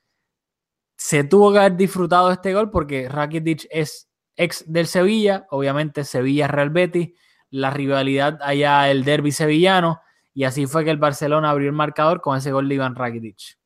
[0.96, 4.05] se tuvo que haber disfrutado este gol porque Rakitic es
[4.36, 7.10] ex del Sevilla, obviamente Sevilla Real Betis,
[7.50, 10.00] la rivalidad allá el derby sevillano
[10.34, 13.58] y así fue que el Barcelona abrió el marcador con ese gol de Iván Rakitic.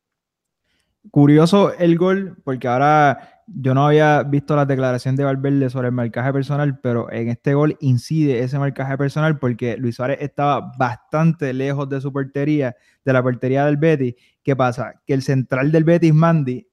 [1.11, 5.95] Curioso el gol porque ahora yo no había visto la declaración de Valverde sobre el
[5.95, 11.53] marcaje personal, pero en este gol incide ese marcaje personal porque Luis Suárez estaba bastante
[11.53, 14.15] lejos de su portería, de la portería del Betis.
[14.43, 15.01] ¿Qué pasa?
[15.05, 16.69] Que el central del Betis, Mandy,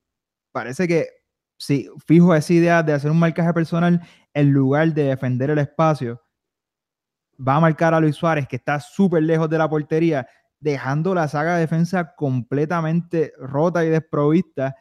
[0.51, 1.07] parece que
[1.58, 4.01] si fijo esa idea de hacer un marcaje personal
[4.34, 6.22] en lugar de defender el espacio,
[7.45, 10.28] va a marcar a Luis Suárez, que está súper lejos de la portería,
[10.60, 14.76] dejando la saga de defensa completamente rota y desprovista.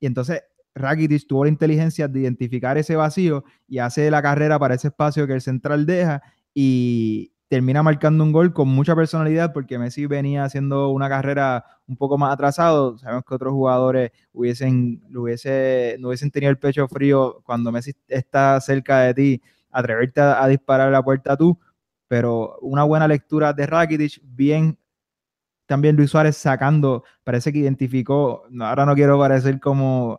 [0.00, 0.42] Y entonces
[0.74, 5.26] Rakitic tuvo la inteligencia de identificar ese vacío y hace la carrera para ese espacio
[5.26, 6.22] que el central deja
[6.54, 11.96] y termina marcando un gol con mucha personalidad porque Messi venía haciendo una carrera un
[11.96, 12.98] poco más atrasado.
[12.98, 18.60] Sabemos que otros jugadores hubiesen, hubiese, no hubiesen tenido el pecho frío cuando Messi está
[18.60, 21.58] cerca de ti, atreverte a, a disparar la puerta tú,
[22.06, 24.78] pero una buena lectura de Rakitic, bien
[25.68, 30.18] también Luis Suárez sacando, parece que identificó, ahora no quiero parecer como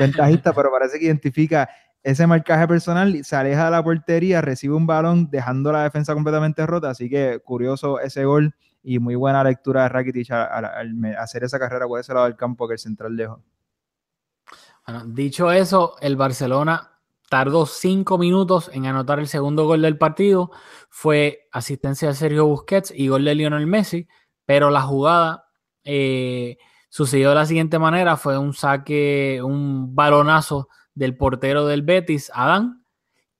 [0.00, 1.68] ventajista, pero parece que identifica
[2.02, 6.66] ese marcaje personal, se aleja de la portería, recibe un balón dejando la defensa completamente
[6.66, 11.58] rota, así que curioso ese gol y muy buena lectura de Rakitic al, hacer esa
[11.58, 13.42] carrera por ese lado del campo que el central dejó.
[14.86, 16.92] Bueno, dicho eso, el Barcelona
[17.28, 20.50] tardó cinco minutos en anotar el segundo gol del partido,
[20.88, 24.08] fue asistencia de Sergio Busquets y gol de Lionel Messi,
[24.46, 25.44] pero la jugada
[25.84, 26.56] eh,
[26.88, 30.68] sucedió de la siguiente manera, fue un saque, un balonazo
[30.98, 32.84] del portero del Betis, Adán,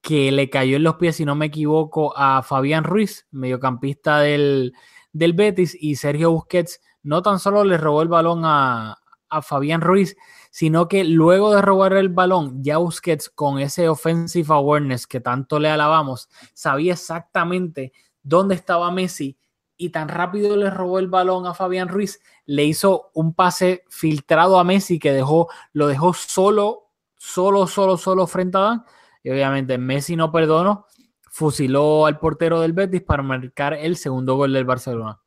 [0.00, 4.72] que le cayó en los pies, si no me equivoco, a Fabián Ruiz, mediocampista del,
[5.12, 8.98] del Betis, y Sergio Busquets no tan solo le robó el balón a,
[9.28, 10.16] a Fabián Ruiz,
[10.50, 15.58] sino que luego de robar el balón, ya Busquets con ese offensive awareness que tanto
[15.58, 17.92] le alabamos, sabía exactamente
[18.22, 19.36] dónde estaba Messi
[19.76, 24.58] y tan rápido le robó el balón a Fabián Ruiz, le hizo un pase filtrado
[24.58, 26.87] a Messi que dejó, lo dejó solo,
[27.18, 28.84] solo, solo, solo frente a Dan.
[29.22, 30.86] Y obviamente Messi no perdonó,
[31.30, 35.20] fusiló al portero del Betis para marcar el segundo gol del Barcelona.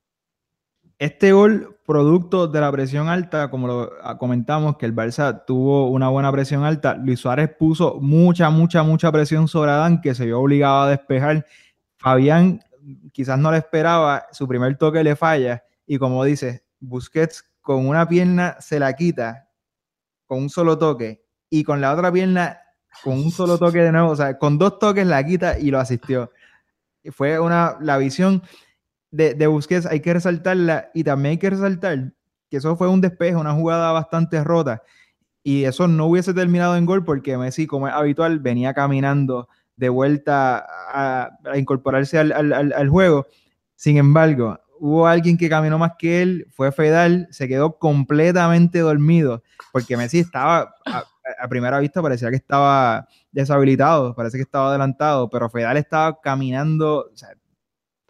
[0.97, 6.09] Este gol, producto de la presión alta, como lo comentamos, que el Barça tuvo una
[6.09, 10.39] buena presión alta, Luis Suárez puso mucha, mucha, mucha presión sobre Adán, que se vio
[10.39, 11.45] obligado a despejar.
[11.97, 12.59] Fabián
[13.11, 18.07] quizás no le esperaba, su primer toque le falla y como dice, Busquets con una
[18.07, 19.49] pierna se la quita
[20.25, 21.20] con un solo toque
[21.51, 22.57] y con la otra pierna
[23.03, 25.79] con un solo toque de nuevo, o sea, con dos toques la quita y lo
[25.79, 26.31] asistió.
[27.11, 28.41] Fue una, la visión
[29.11, 32.13] de, de Busquets, hay que resaltarla y también hay que resaltar
[32.49, 34.81] que eso fue un despeje, una jugada bastante rota
[35.43, 39.89] y eso no hubiese terminado en gol porque Messi, como es habitual, venía caminando de
[39.89, 43.25] vuelta a, incorporarse al, juego.
[43.75, 49.41] Sin embargo, hubo alguien que caminó más que él, fue Fedal, se quedó completamente dormido,
[49.71, 51.05] porque Messi estaba, a,
[51.49, 57.09] primera vista parecía que estaba deshabilitado, parece que estaba adelantado, pero Fedal estaba caminando,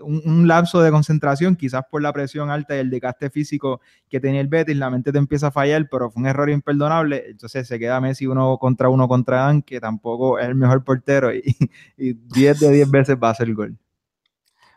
[0.01, 4.41] un, lapso de concentración, quizás por la presión alta y el desgaste físico que tenía
[4.41, 7.23] el Betis, la mente te empieza a fallar, pero fue un error imperdonable.
[7.29, 11.33] Entonces se queda Messi uno contra uno contra Dan, que tampoco es el mejor portero,
[11.33, 11.43] y,
[11.97, 13.77] 10 de 10 veces va a ser el gol.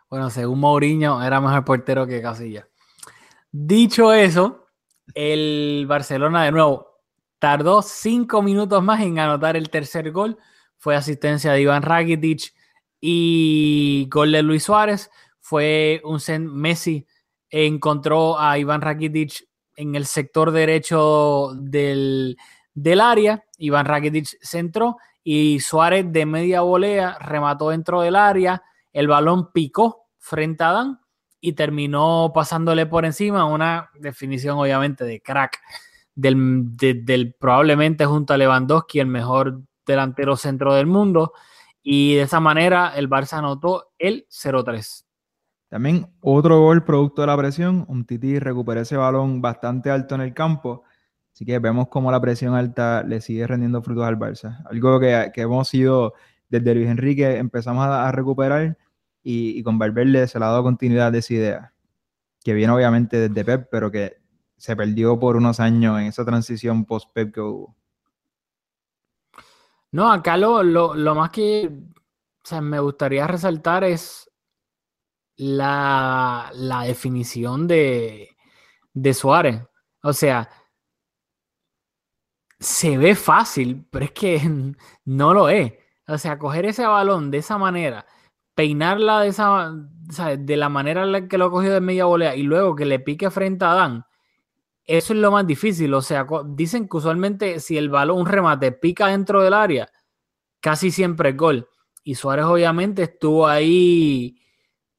[0.08, 2.68] Bueno, según Mourinho, era mejor portero que Casilla.
[3.50, 4.66] Dicho eso,
[5.14, 6.93] el Barcelona de nuevo
[7.44, 10.38] tardó cinco minutos más en anotar el tercer gol.
[10.78, 12.54] Fue asistencia de Iván Rakitic
[13.02, 15.10] y gol de Luis Suárez.
[15.42, 16.20] Fue un
[16.54, 17.06] Messi
[17.50, 22.38] encontró a Iván Rakitic en el sector derecho del,
[22.72, 23.44] del área.
[23.58, 28.62] Iván Rakitic centró y Suárez de media volea remató dentro del área.
[28.90, 31.00] El balón picó frente a Dan
[31.42, 33.44] y terminó pasándole por encima.
[33.44, 35.60] Una definición, obviamente, de crack
[36.14, 41.32] del, del probablemente junto a Lewandowski, el mejor delantero centro del mundo.
[41.82, 45.04] Y de esa manera el Barça anotó el 0-3.
[45.68, 47.84] También otro gol producto de la presión.
[47.88, 50.84] Un Titi recuperó ese balón bastante alto en el campo.
[51.32, 54.62] Así que vemos cómo la presión alta le sigue rendiendo frutos al Barça.
[54.70, 56.14] Algo que, hemos ido
[56.48, 58.78] desde Luis Enrique, empezamos a, recuperar
[59.22, 61.72] y, con Valverde se le ha dado continuidad de esa idea.
[62.44, 64.18] Que viene obviamente desde Pep, pero que
[64.56, 67.76] se perdió por unos años en esa transición post-Pep que hubo.
[69.92, 71.70] No, acá lo, lo, más que
[72.60, 74.28] me gustaría resaltar es
[75.36, 76.50] la,
[76.86, 78.36] definición de,
[78.92, 79.62] de Suárez.
[80.02, 80.50] O sea,
[82.58, 84.40] se ve fácil, pero es que
[85.04, 85.72] no lo es.
[86.08, 88.06] O sea, coger ese balón de esa manera,
[88.54, 89.72] peinarla de esa,
[90.38, 93.00] de la manera en la que lo cogió de media volea y luego que le
[93.00, 94.04] pique frente a Dan,
[94.86, 95.92] eso es lo más difícil.
[95.94, 99.88] O sea, dicen que usualmente si el balón, un remate, pica dentro del área,
[100.60, 101.68] casi siempre es gol.
[102.02, 104.38] Y Suárez obviamente estuvo ahí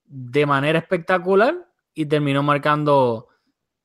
[0.03, 1.55] de manera espectacular
[1.93, 3.27] y terminó marcando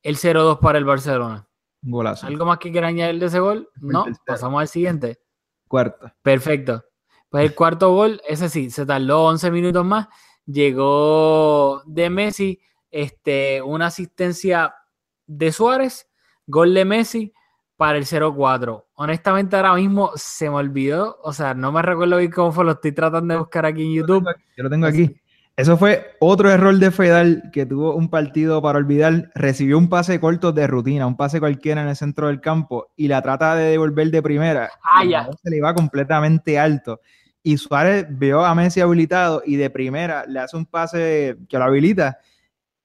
[0.03, 1.47] el 0-2 para el Barcelona.
[1.83, 2.27] Golazo.
[2.27, 3.71] ¿Algo más que quiera añadir de ese gol?
[3.77, 5.21] No, pasamos al siguiente.
[5.69, 6.13] Cuarto.
[6.23, 6.85] Perfecto.
[7.29, 10.09] Pues el cuarto gol, ese sí, se tardó 11 minutos más.
[10.47, 14.75] Llegó de Messi, este, una asistencia
[15.31, 16.09] de Suárez,
[16.47, 17.33] gol de Messi
[17.77, 18.85] para el 0-4.
[18.95, 22.73] Honestamente, ahora mismo se me olvidó, o sea, no me recuerdo bien cómo fue, lo
[22.73, 24.27] estoy tratando de buscar aquí en YouTube.
[24.57, 25.17] Yo lo tengo aquí.
[25.57, 29.31] Eso fue otro error de Fedal que tuvo un partido para olvidar.
[29.35, 33.09] Recibió un pase corto de rutina, un pase cualquiera en el centro del campo y
[33.09, 34.71] la trata de devolver de primera.
[34.83, 35.29] Ah, ya.
[35.43, 37.01] Se le iba completamente alto.
[37.43, 41.65] Y Suárez vio a Messi habilitado y de primera le hace un pase que lo
[41.65, 42.19] habilita.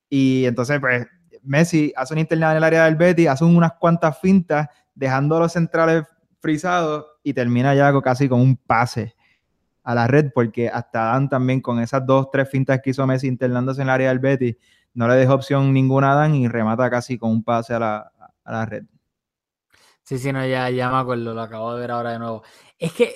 [0.10, 1.08] Y entonces, pues,
[1.46, 5.42] Messi hace una interna en el área del Betty, hace unas cuantas fintas, dejando a
[5.42, 6.04] los centrales
[6.40, 9.16] frisados y termina ya casi con un pase
[9.84, 13.28] a la red, porque hasta Dan también con esas dos, tres fintas que hizo Messi
[13.28, 14.58] internándose en el área del Betty,
[14.94, 18.12] no le dejó opción ninguna a Dan y remata casi con un pase a la,
[18.44, 18.84] a la red.
[20.04, 22.44] Sí, sí, no, ya, ya me acuerdo, lo acabo de ver ahora de nuevo.
[22.78, 23.16] Es que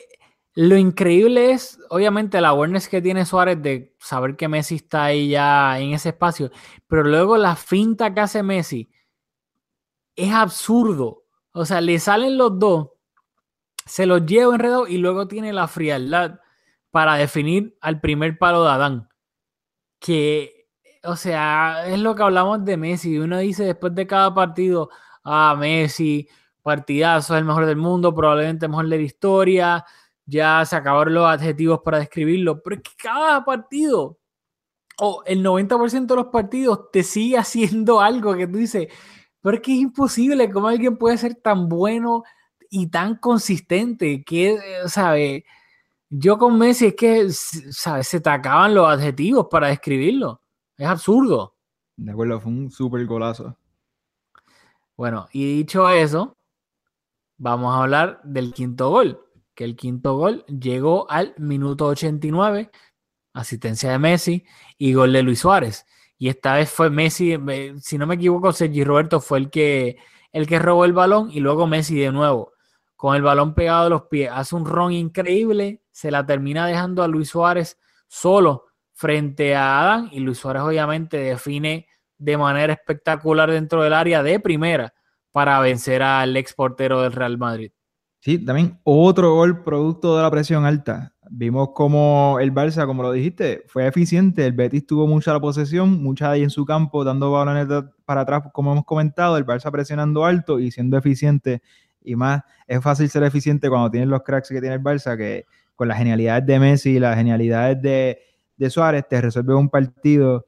[0.61, 5.29] lo increíble es, obviamente, la awareness que tiene Suárez de saber que Messi está ahí
[5.29, 6.51] ya en ese espacio,
[6.85, 8.91] pero luego la finta que hace Messi
[10.17, 11.23] es absurdo.
[11.53, 12.89] O sea, le salen los dos,
[13.85, 16.41] se los lleva enredado y luego tiene la frialdad
[16.91, 19.07] para definir al primer palo de Adán.
[19.97, 20.67] Que,
[21.05, 23.17] o sea, es lo que hablamos de Messi.
[23.17, 24.89] Uno dice después de cada partido,
[25.23, 26.27] ah, Messi,
[26.61, 29.85] partidazo, es el mejor del mundo, probablemente el mejor de la historia
[30.29, 34.17] ya se acabaron los adjetivos para describirlo, pero es que cada partido
[35.01, 38.87] o el 90% de los partidos te sigue haciendo algo que tú dices,
[39.41, 42.23] pero es que es imposible cómo alguien puede ser tan bueno
[42.69, 45.45] y tan consistente que, ¿sabe?
[46.09, 48.07] Yo con Messi es que, ¿sabes?
[48.07, 50.41] Se te acaban los adjetivos para describirlo.
[50.77, 51.55] Es absurdo.
[51.95, 53.55] De acuerdo, fue un súper golazo.
[54.97, 56.35] Bueno, y dicho eso,
[57.37, 59.28] vamos a hablar del quinto gol
[59.59, 62.71] que el quinto gol llegó al minuto 89,
[63.33, 64.45] asistencia de Messi
[64.77, 65.85] y gol de Luis Suárez.
[66.17, 67.37] Y esta vez fue Messi,
[67.81, 69.97] si no me equivoco, Sergi Roberto fue el que,
[70.31, 72.53] el que robó el balón y luego Messi de nuevo,
[72.95, 77.03] con el balón pegado a los pies, hace un ron increíble, se la termina dejando
[77.03, 77.77] a Luis Suárez
[78.07, 84.23] solo frente a Adán y Luis Suárez obviamente define de manera espectacular dentro del área
[84.23, 84.93] de primera
[85.33, 87.73] para vencer al ex portero del Real Madrid.
[88.21, 91.13] Sí, también otro gol producto de la presión alta.
[91.31, 94.45] Vimos como el Barça, como lo dijiste, fue eficiente.
[94.45, 97.67] El Betis tuvo mucha la posesión, mucha ahí en su campo, dando balones
[98.03, 99.37] para atrás, como hemos comentado.
[99.37, 101.61] El Barça presionando alto y siendo eficiente.
[102.01, 105.45] Y más, es fácil ser eficiente cuando tienes los cracks que tiene el Barça, que
[105.75, 108.19] con las genialidades de Messi y las genialidades de,
[108.57, 110.45] de Suárez te resuelve un partido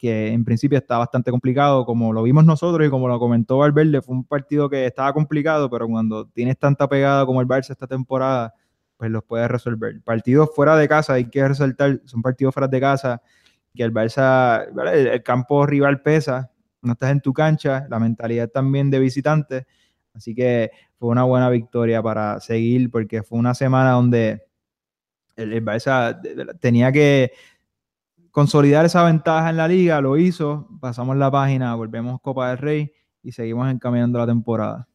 [0.00, 4.00] que en principio está bastante complicado, como lo vimos nosotros y como lo comentó Valverde,
[4.00, 7.86] fue un partido que estaba complicado, pero cuando tienes tanta pegada como el Barça esta
[7.86, 8.54] temporada,
[8.96, 10.00] pues los puedes resolver.
[10.02, 13.20] Partidos fuera de casa, hay que resaltar, son partidos fuera de casa,
[13.74, 16.50] que el Barça, el, campo rival pesa,
[16.80, 19.66] no estás en tu cancha, la mentalidad también de visitante.
[20.14, 24.44] Así que fue una buena victoria para seguir porque fue una semana donde
[25.36, 26.18] el, el Barça
[26.58, 27.32] tenía que
[28.30, 32.92] consolidar esa ventaja en la liga, lo hizo, pasamos la página, volvemos Copa del Rey
[33.22, 34.88] y seguimos encaminando la temporada.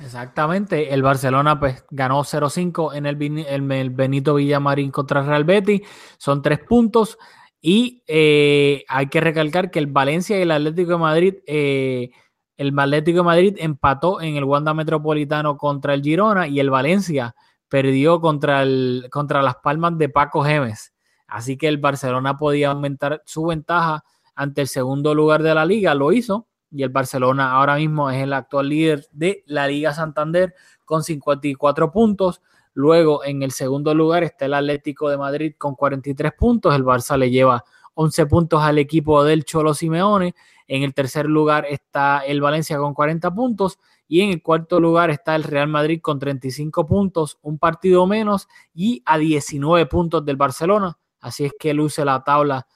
[0.00, 5.82] Exactamente, el Barcelona pues ganó 0-5 en el, Benito Villamarín contra Real Betis,
[6.18, 7.18] son tres puntos
[7.60, 12.10] y eh, hay que recalcar que el Valencia y el Atlético de Madrid, eh,
[12.56, 17.34] el Atlético de Madrid empató en el Wanda Metropolitano contra el Girona y el Valencia
[17.68, 20.92] perdió contra, el, contra las Palmas de Paco Gemes,
[21.28, 25.94] así que el Barcelona podía aumentar su ventaja ante el segundo lugar de la liga,
[25.94, 30.54] lo hizo y el Barcelona ahora mismo es el actual líder de la Liga Santander
[30.84, 32.42] con 54 puntos.
[32.74, 36.74] Luego en el segundo lugar está el Atlético de Madrid con 43 puntos.
[36.74, 37.64] El Barça le lleva
[37.94, 40.34] 11 puntos al equipo del Cholo Simeone.
[40.66, 43.78] En el tercer lugar está el Valencia con 40 puntos.
[44.06, 48.48] Y en el cuarto lugar está el Real Madrid con 35 puntos, un partido menos
[48.72, 50.96] y a 19 puntos del Barcelona.
[51.20, 52.66] Así es que luce la tabla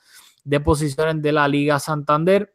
[0.45, 2.55] de posiciones de la Liga Santander.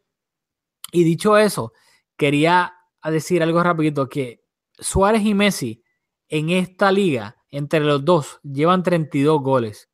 [0.92, 1.74] Y dicho eso,
[2.16, 2.74] quería
[3.04, 4.44] decir algo rapidito, que
[4.78, 5.84] Suárez y Messi
[6.30, 9.90] en esta liga, entre los dos, llevan 32 goles.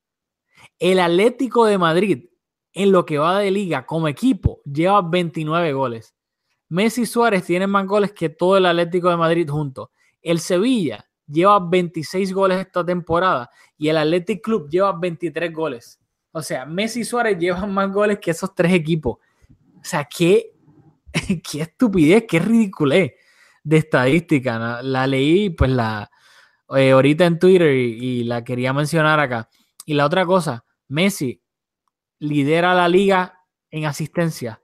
[0.79, 2.29] El Atlético de Madrid,
[2.71, 6.15] en lo que va de liga como equipo, lleva 29 goles.
[6.69, 9.89] Messi y Suárez tienen más goles que todo el Atlético de Madrid juntos.
[10.21, 15.99] El Sevilla lleva 26 goles esta temporada y el Athletic Club lleva 23 goles.
[16.31, 19.17] O sea, Messi y Suárez llevan más goles que esos tres equipos.
[19.75, 20.53] O sea, qué
[21.43, 23.13] qué estupidez, qué ridiculez
[23.63, 24.81] de estadística.
[24.81, 26.09] La leí, pues la
[26.75, 29.49] eh, ahorita en Twitter y, la quería mencionar acá.
[29.85, 31.41] Y la otra cosa, Messi
[32.19, 33.39] lidera la liga
[33.69, 34.61] en asistencia,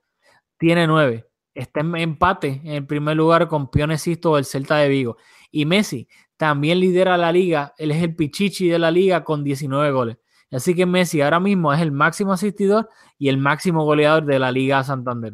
[0.57, 5.17] tiene nueve, está en empate en el primer lugar con Pionecito del Celta de Vigo.
[5.51, 6.07] Y Messi
[6.39, 10.17] también lidera la liga, él es el pichichi de la liga con 19 goles.
[10.49, 14.49] Así que Messi ahora mismo es el máximo asistidor y el máximo goleador de la
[14.49, 15.33] Liga Santander.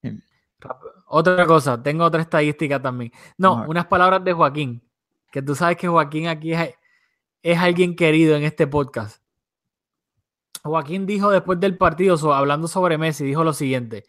[0.00, 0.22] Bien.
[1.06, 3.10] Otra cosa, tengo otra estadística también.
[3.36, 4.80] No, unas palabras de Joaquín,
[5.32, 6.76] que tú sabes que Joaquín aquí es,
[7.42, 9.24] es alguien querido en este podcast.
[10.62, 14.04] Joaquín dijo después del partido, hablando sobre Messi, dijo lo siguiente.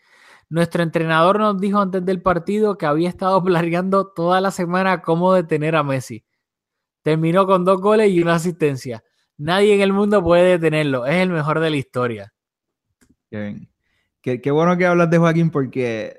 [0.54, 5.34] Nuestro entrenador nos dijo antes del partido que había estado planeando toda la semana cómo
[5.34, 6.24] detener a Messi.
[7.02, 9.04] Terminó con dos goles y una asistencia.
[9.36, 11.08] Nadie en el mundo puede detenerlo.
[11.08, 12.34] Es el mejor de la historia.
[13.32, 13.68] Qué,
[14.22, 14.40] bien.
[14.42, 16.16] Qué- bueno que hablas de Joaquín porque eh,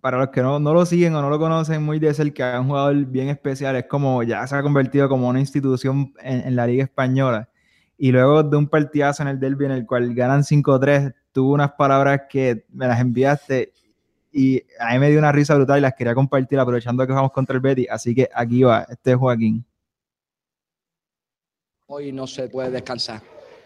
[0.00, 2.60] para los que no, no lo siguen o no lo conocen muy de cerca, es
[2.60, 3.76] un jugador bien especial.
[3.76, 7.50] Es como ya se ha convertido como una institución en, en la Liga Española.
[7.98, 11.70] Y luego de un partidazo en el derby en el cual ganan 5-3, tuvo unas
[11.74, 13.72] palabras que me las enviaste
[14.32, 17.30] y a mí me dio una risa brutal y las quería compartir aprovechando que vamos
[17.30, 17.86] contra el Betty.
[17.88, 19.64] Así que aquí va, este es Joaquín.
[21.86, 23.22] Hoy no se puede descansar.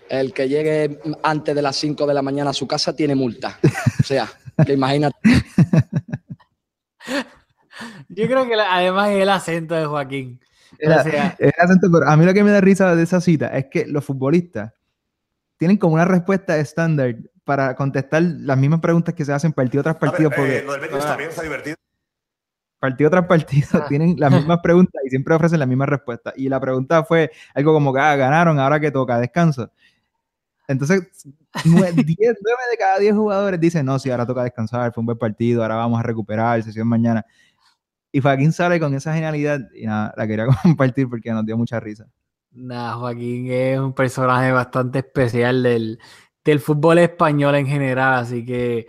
[0.06, 3.58] El que llegue antes de las 5 de la mañana a su casa tiene multa.
[4.00, 4.28] O sea,
[4.66, 5.16] que imagínate.
[8.10, 10.38] Yo creo que la- además es el acento de Joaquín.
[10.78, 13.22] Era- O sea, el acento, pero a mí lo que me da risa de esa
[13.22, 14.74] cita es que los futbolistas
[15.62, 17.14] tienen como una respuesta estándar
[17.44, 20.80] para contestar las mismas preguntas que se hacen partido tras partido, porque eh, lo del
[20.80, 21.76] Betis también está divertido.
[22.80, 23.86] partido tras partido Ah.
[23.89, 26.32] tienen las mismas preguntas y siempre ofrecen la misma respuesta.
[26.34, 29.70] Y la pregunta fue algo como que ah, ganaron, ahora que toca, descanso.
[30.66, 31.28] Entonces,
[31.64, 35.62] 9 de cada 10 jugadores dicen, no, sí, ahora toca descansar, fue un buen partido,
[35.62, 37.24] ahora vamos a recuperar, sesión mañana.
[38.10, 41.78] Y Joaquín sale con esa genialidad y nada, la quería compartir porque nos dio mucha
[41.78, 42.09] risa.
[42.54, 45.98] Nah, Joaquín es un personaje bastante especial del,
[46.44, 48.86] del fútbol español en general, así que,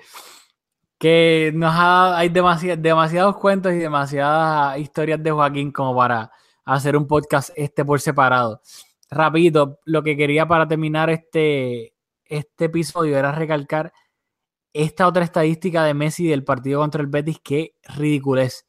[0.98, 6.31] que nos ha, hay demasi- demasiados cuentos y demasiadas historias de Joaquín como para
[6.65, 8.61] hacer un podcast este por separado.
[9.10, 11.94] Rapidito, lo que quería para terminar este,
[12.26, 13.94] este episodio era recalcar
[14.73, 18.68] esta otra estadística de Messi del partido contra el Betis, que ridiculez.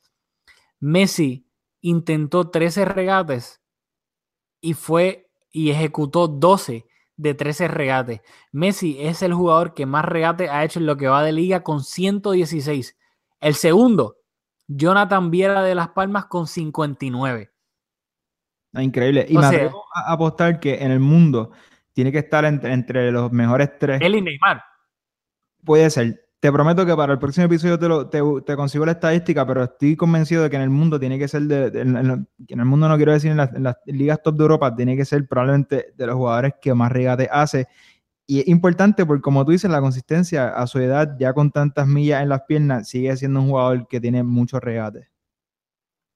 [0.80, 1.48] Messi
[1.80, 3.60] intentó 13 regates
[4.64, 6.86] y fue y ejecutó 12
[7.16, 8.20] de 13 regates.
[8.50, 11.62] Messi es el jugador que más regates ha hecho en lo que va de liga
[11.62, 12.96] con 116.
[13.40, 14.16] El segundo,
[14.66, 17.52] Jonathan Viera de Las Palmas con 59.
[18.72, 19.26] Ah, Increíble.
[19.28, 21.52] Y O me sea- atrevo a apostar que en el mundo
[21.92, 24.00] tiene que estar entre, entre los mejores tres.
[24.02, 24.62] Él y Neymar.
[25.64, 26.23] Puede ser.
[26.44, 29.96] Te prometo que para el próximo episodio te, lo, te, consigo la estadística, pero estoy
[29.96, 33.12] convencido de que en el mundo tiene que ser de, en, el mundo no quiero
[33.12, 36.74] decir en las, ligas top de Europa, tiene que ser probablemente de los jugadores que
[36.74, 37.66] más regates hace
[38.26, 41.86] y es importante porque, como tú dices, la consistencia a su edad, ya con tantas
[41.86, 45.08] millas en las piernas, sigue siendo un jugador que tiene muchos regates.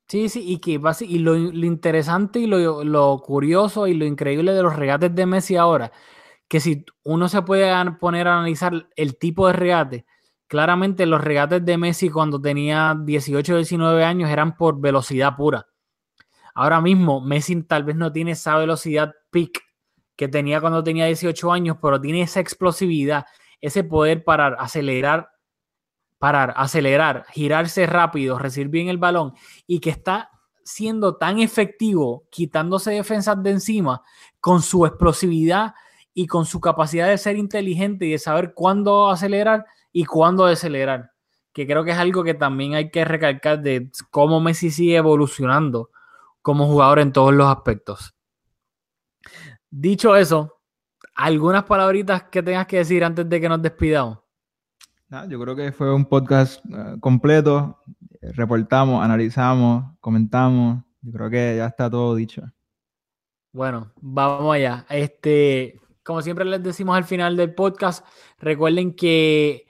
[0.09, 0.79] Sí, sí, y que
[1.09, 5.25] y lo, lo interesante y lo, lo, curioso y lo increíble de los regates de
[5.25, 5.91] Messi ahora,
[6.49, 10.05] que si uno se puede poner a analizar el tipo de regate,
[10.49, 15.67] claramente los regates de Messi cuando tenía 18 o 19 años eran por velocidad pura.
[16.55, 19.61] Ahora mismo Messi tal vez no tiene esa velocidad peak
[20.17, 23.27] que tenía cuando tenía 18 años, pero tiene esa explosividad,
[23.61, 25.31] ese poder parar, acelerar,
[26.19, 29.35] parar, acelerar, girarse rápido, recibir bien el balón
[29.67, 30.31] y que está
[30.65, 34.03] siendo tan efectivo quitándose defensas de encima
[34.41, 35.75] con su explosividad
[36.13, 41.13] y con su capacidad de ser inteligente y de saber cuándo acelerar y cuándo decelerar.
[41.53, 45.91] Que creo que es algo que también hay que recalcar de cómo Messi sigue evolucionando
[46.43, 48.15] como jugador en todos los aspectos.
[49.71, 50.61] Dicho eso,
[51.15, 54.19] ¿algunas palabritas que tengas que decir antes de que nos despidamos?
[55.29, 57.79] yo creo que fue un podcast eh, completo.
[58.21, 60.85] Reportamos, analizamos, comentamos.
[61.01, 62.43] Yo creo que ya está todo dicho.
[63.53, 64.85] Bueno, vamos allá.
[64.91, 68.05] Este, como siempre les decimos al final del podcast,
[68.39, 69.68] recuerden que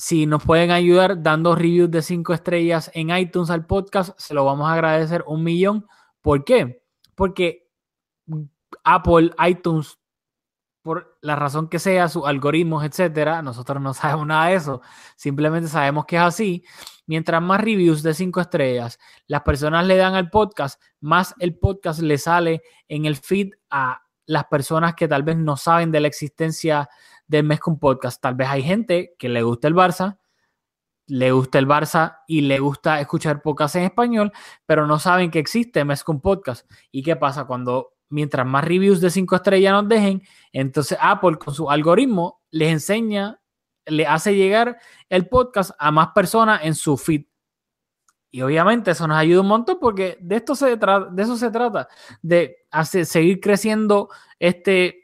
[0.00, 4.46] si nos pueden ayudar dando reviews de 5 estrellas en iTunes al podcast, se lo
[4.46, 5.86] vamos a agradecer un millón.
[6.22, 6.82] ¿Por qué?
[7.14, 7.68] Porque
[8.82, 9.98] Apple, iTunes,
[10.80, 14.80] por la razón que sea, sus algoritmos, etcétera, nosotros no sabemos nada de eso.
[15.16, 16.64] Simplemente sabemos que es así.
[17.04, 22.00] Mientras más reviews de 5 estrellas las personas le dan al podcast, más el podcast
[22.00, 26.08] le sale en el feed a las personas que tal vez no saben de la
[26.08, 26.88] existencia
[27.30, 28.20] del mes con podcast.
[28.20, 30.18] Tal vez hay gente que le gusta el Barça,
[31.06, 34.32] le gusta el Barça y le gusta escuchar podcast en español,
[34.66, 36.68] pero no saben que existe mes con podcast.
[36.90, 41.54] ¿Y qué pasa cuando mientras más reviews de 5 estrellas nos dejen, entonces Apple con
[41.54, 43.40] su algoritmo les enseña,
[43.86, 44.78] le hace llegar
[45.08, 47.26] el podcast a más personas en su feed.
[48.32, 51.50] Y obviamente eso nos ayuda un montón porque de esto se trata, de eso se
[51.50, 51.88] trata,
[52.22, 54.08] de hacer, seguir creciendo
[54.40, 54.99] este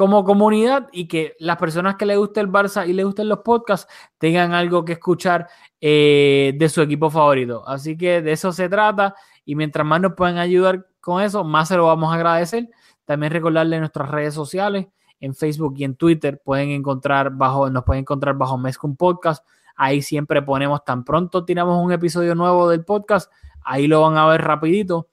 [0.00, 3.40] como comunidad y que las personas que les guste el Barça y les gusten los
[3.40, 3.86] podcasts
[4.16, 5.46] tengan algo que escuchar
[5.78, 7.68] eh, de su equipo favorito.
[7.68, 9.14] Así que de eso se trata
[9.44, 12.70] y mientras más nos pueden ayudar con eso, más se lo vamos a agradecer.
[13.04, 14.86] También recordarle nuestras redes sociales,
[15.20, 19.44] en Facebook y en Twitter pueden encontrar bajo, nos pueden encontrar bajo Mezcum Podcast
[19.76, 23.30] Ahí siempre ponemos tan pronto tiramos un episodio nuevo del podcast,
[23.62, 25.08] ahí lo van a ver rapidito.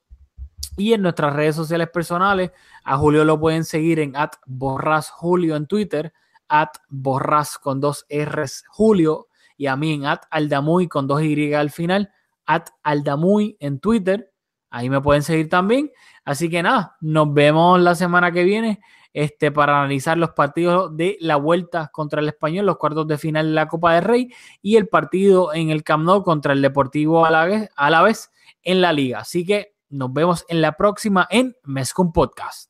[0.78, 2.52] Y en nuestras redes sociales personales,
[2.84, 6.14] a Julio lo pueden seguir en at borras Julio en Twitter,
[6.48, 9.28] at borras con dos R's Julio,
[9.58, 12.12] y a mí en at aldamuy con dos Y al final,
[12.46, 14.32] at aldamuy en Twitter.
[14.70, 15.92] Ahí me pueden seguir también.
[16.24, 18.80] Así que nada, nos vemos la semana que viene
[19.14, 23.48] este, para analizar los partidos de la vuelta contra el Español, los cuartos de final
[23.48, 24.32] de la Copa del Rey
[24.62, 28.04] y el partido en el Camp Nou contra el Deportivo a la vez, a la
[28.04, 28.30] vez
[28.62, 29.22] en la liga.
[29.22, 32.70] Así que nos vemos en la próxima en Mescom Podcast.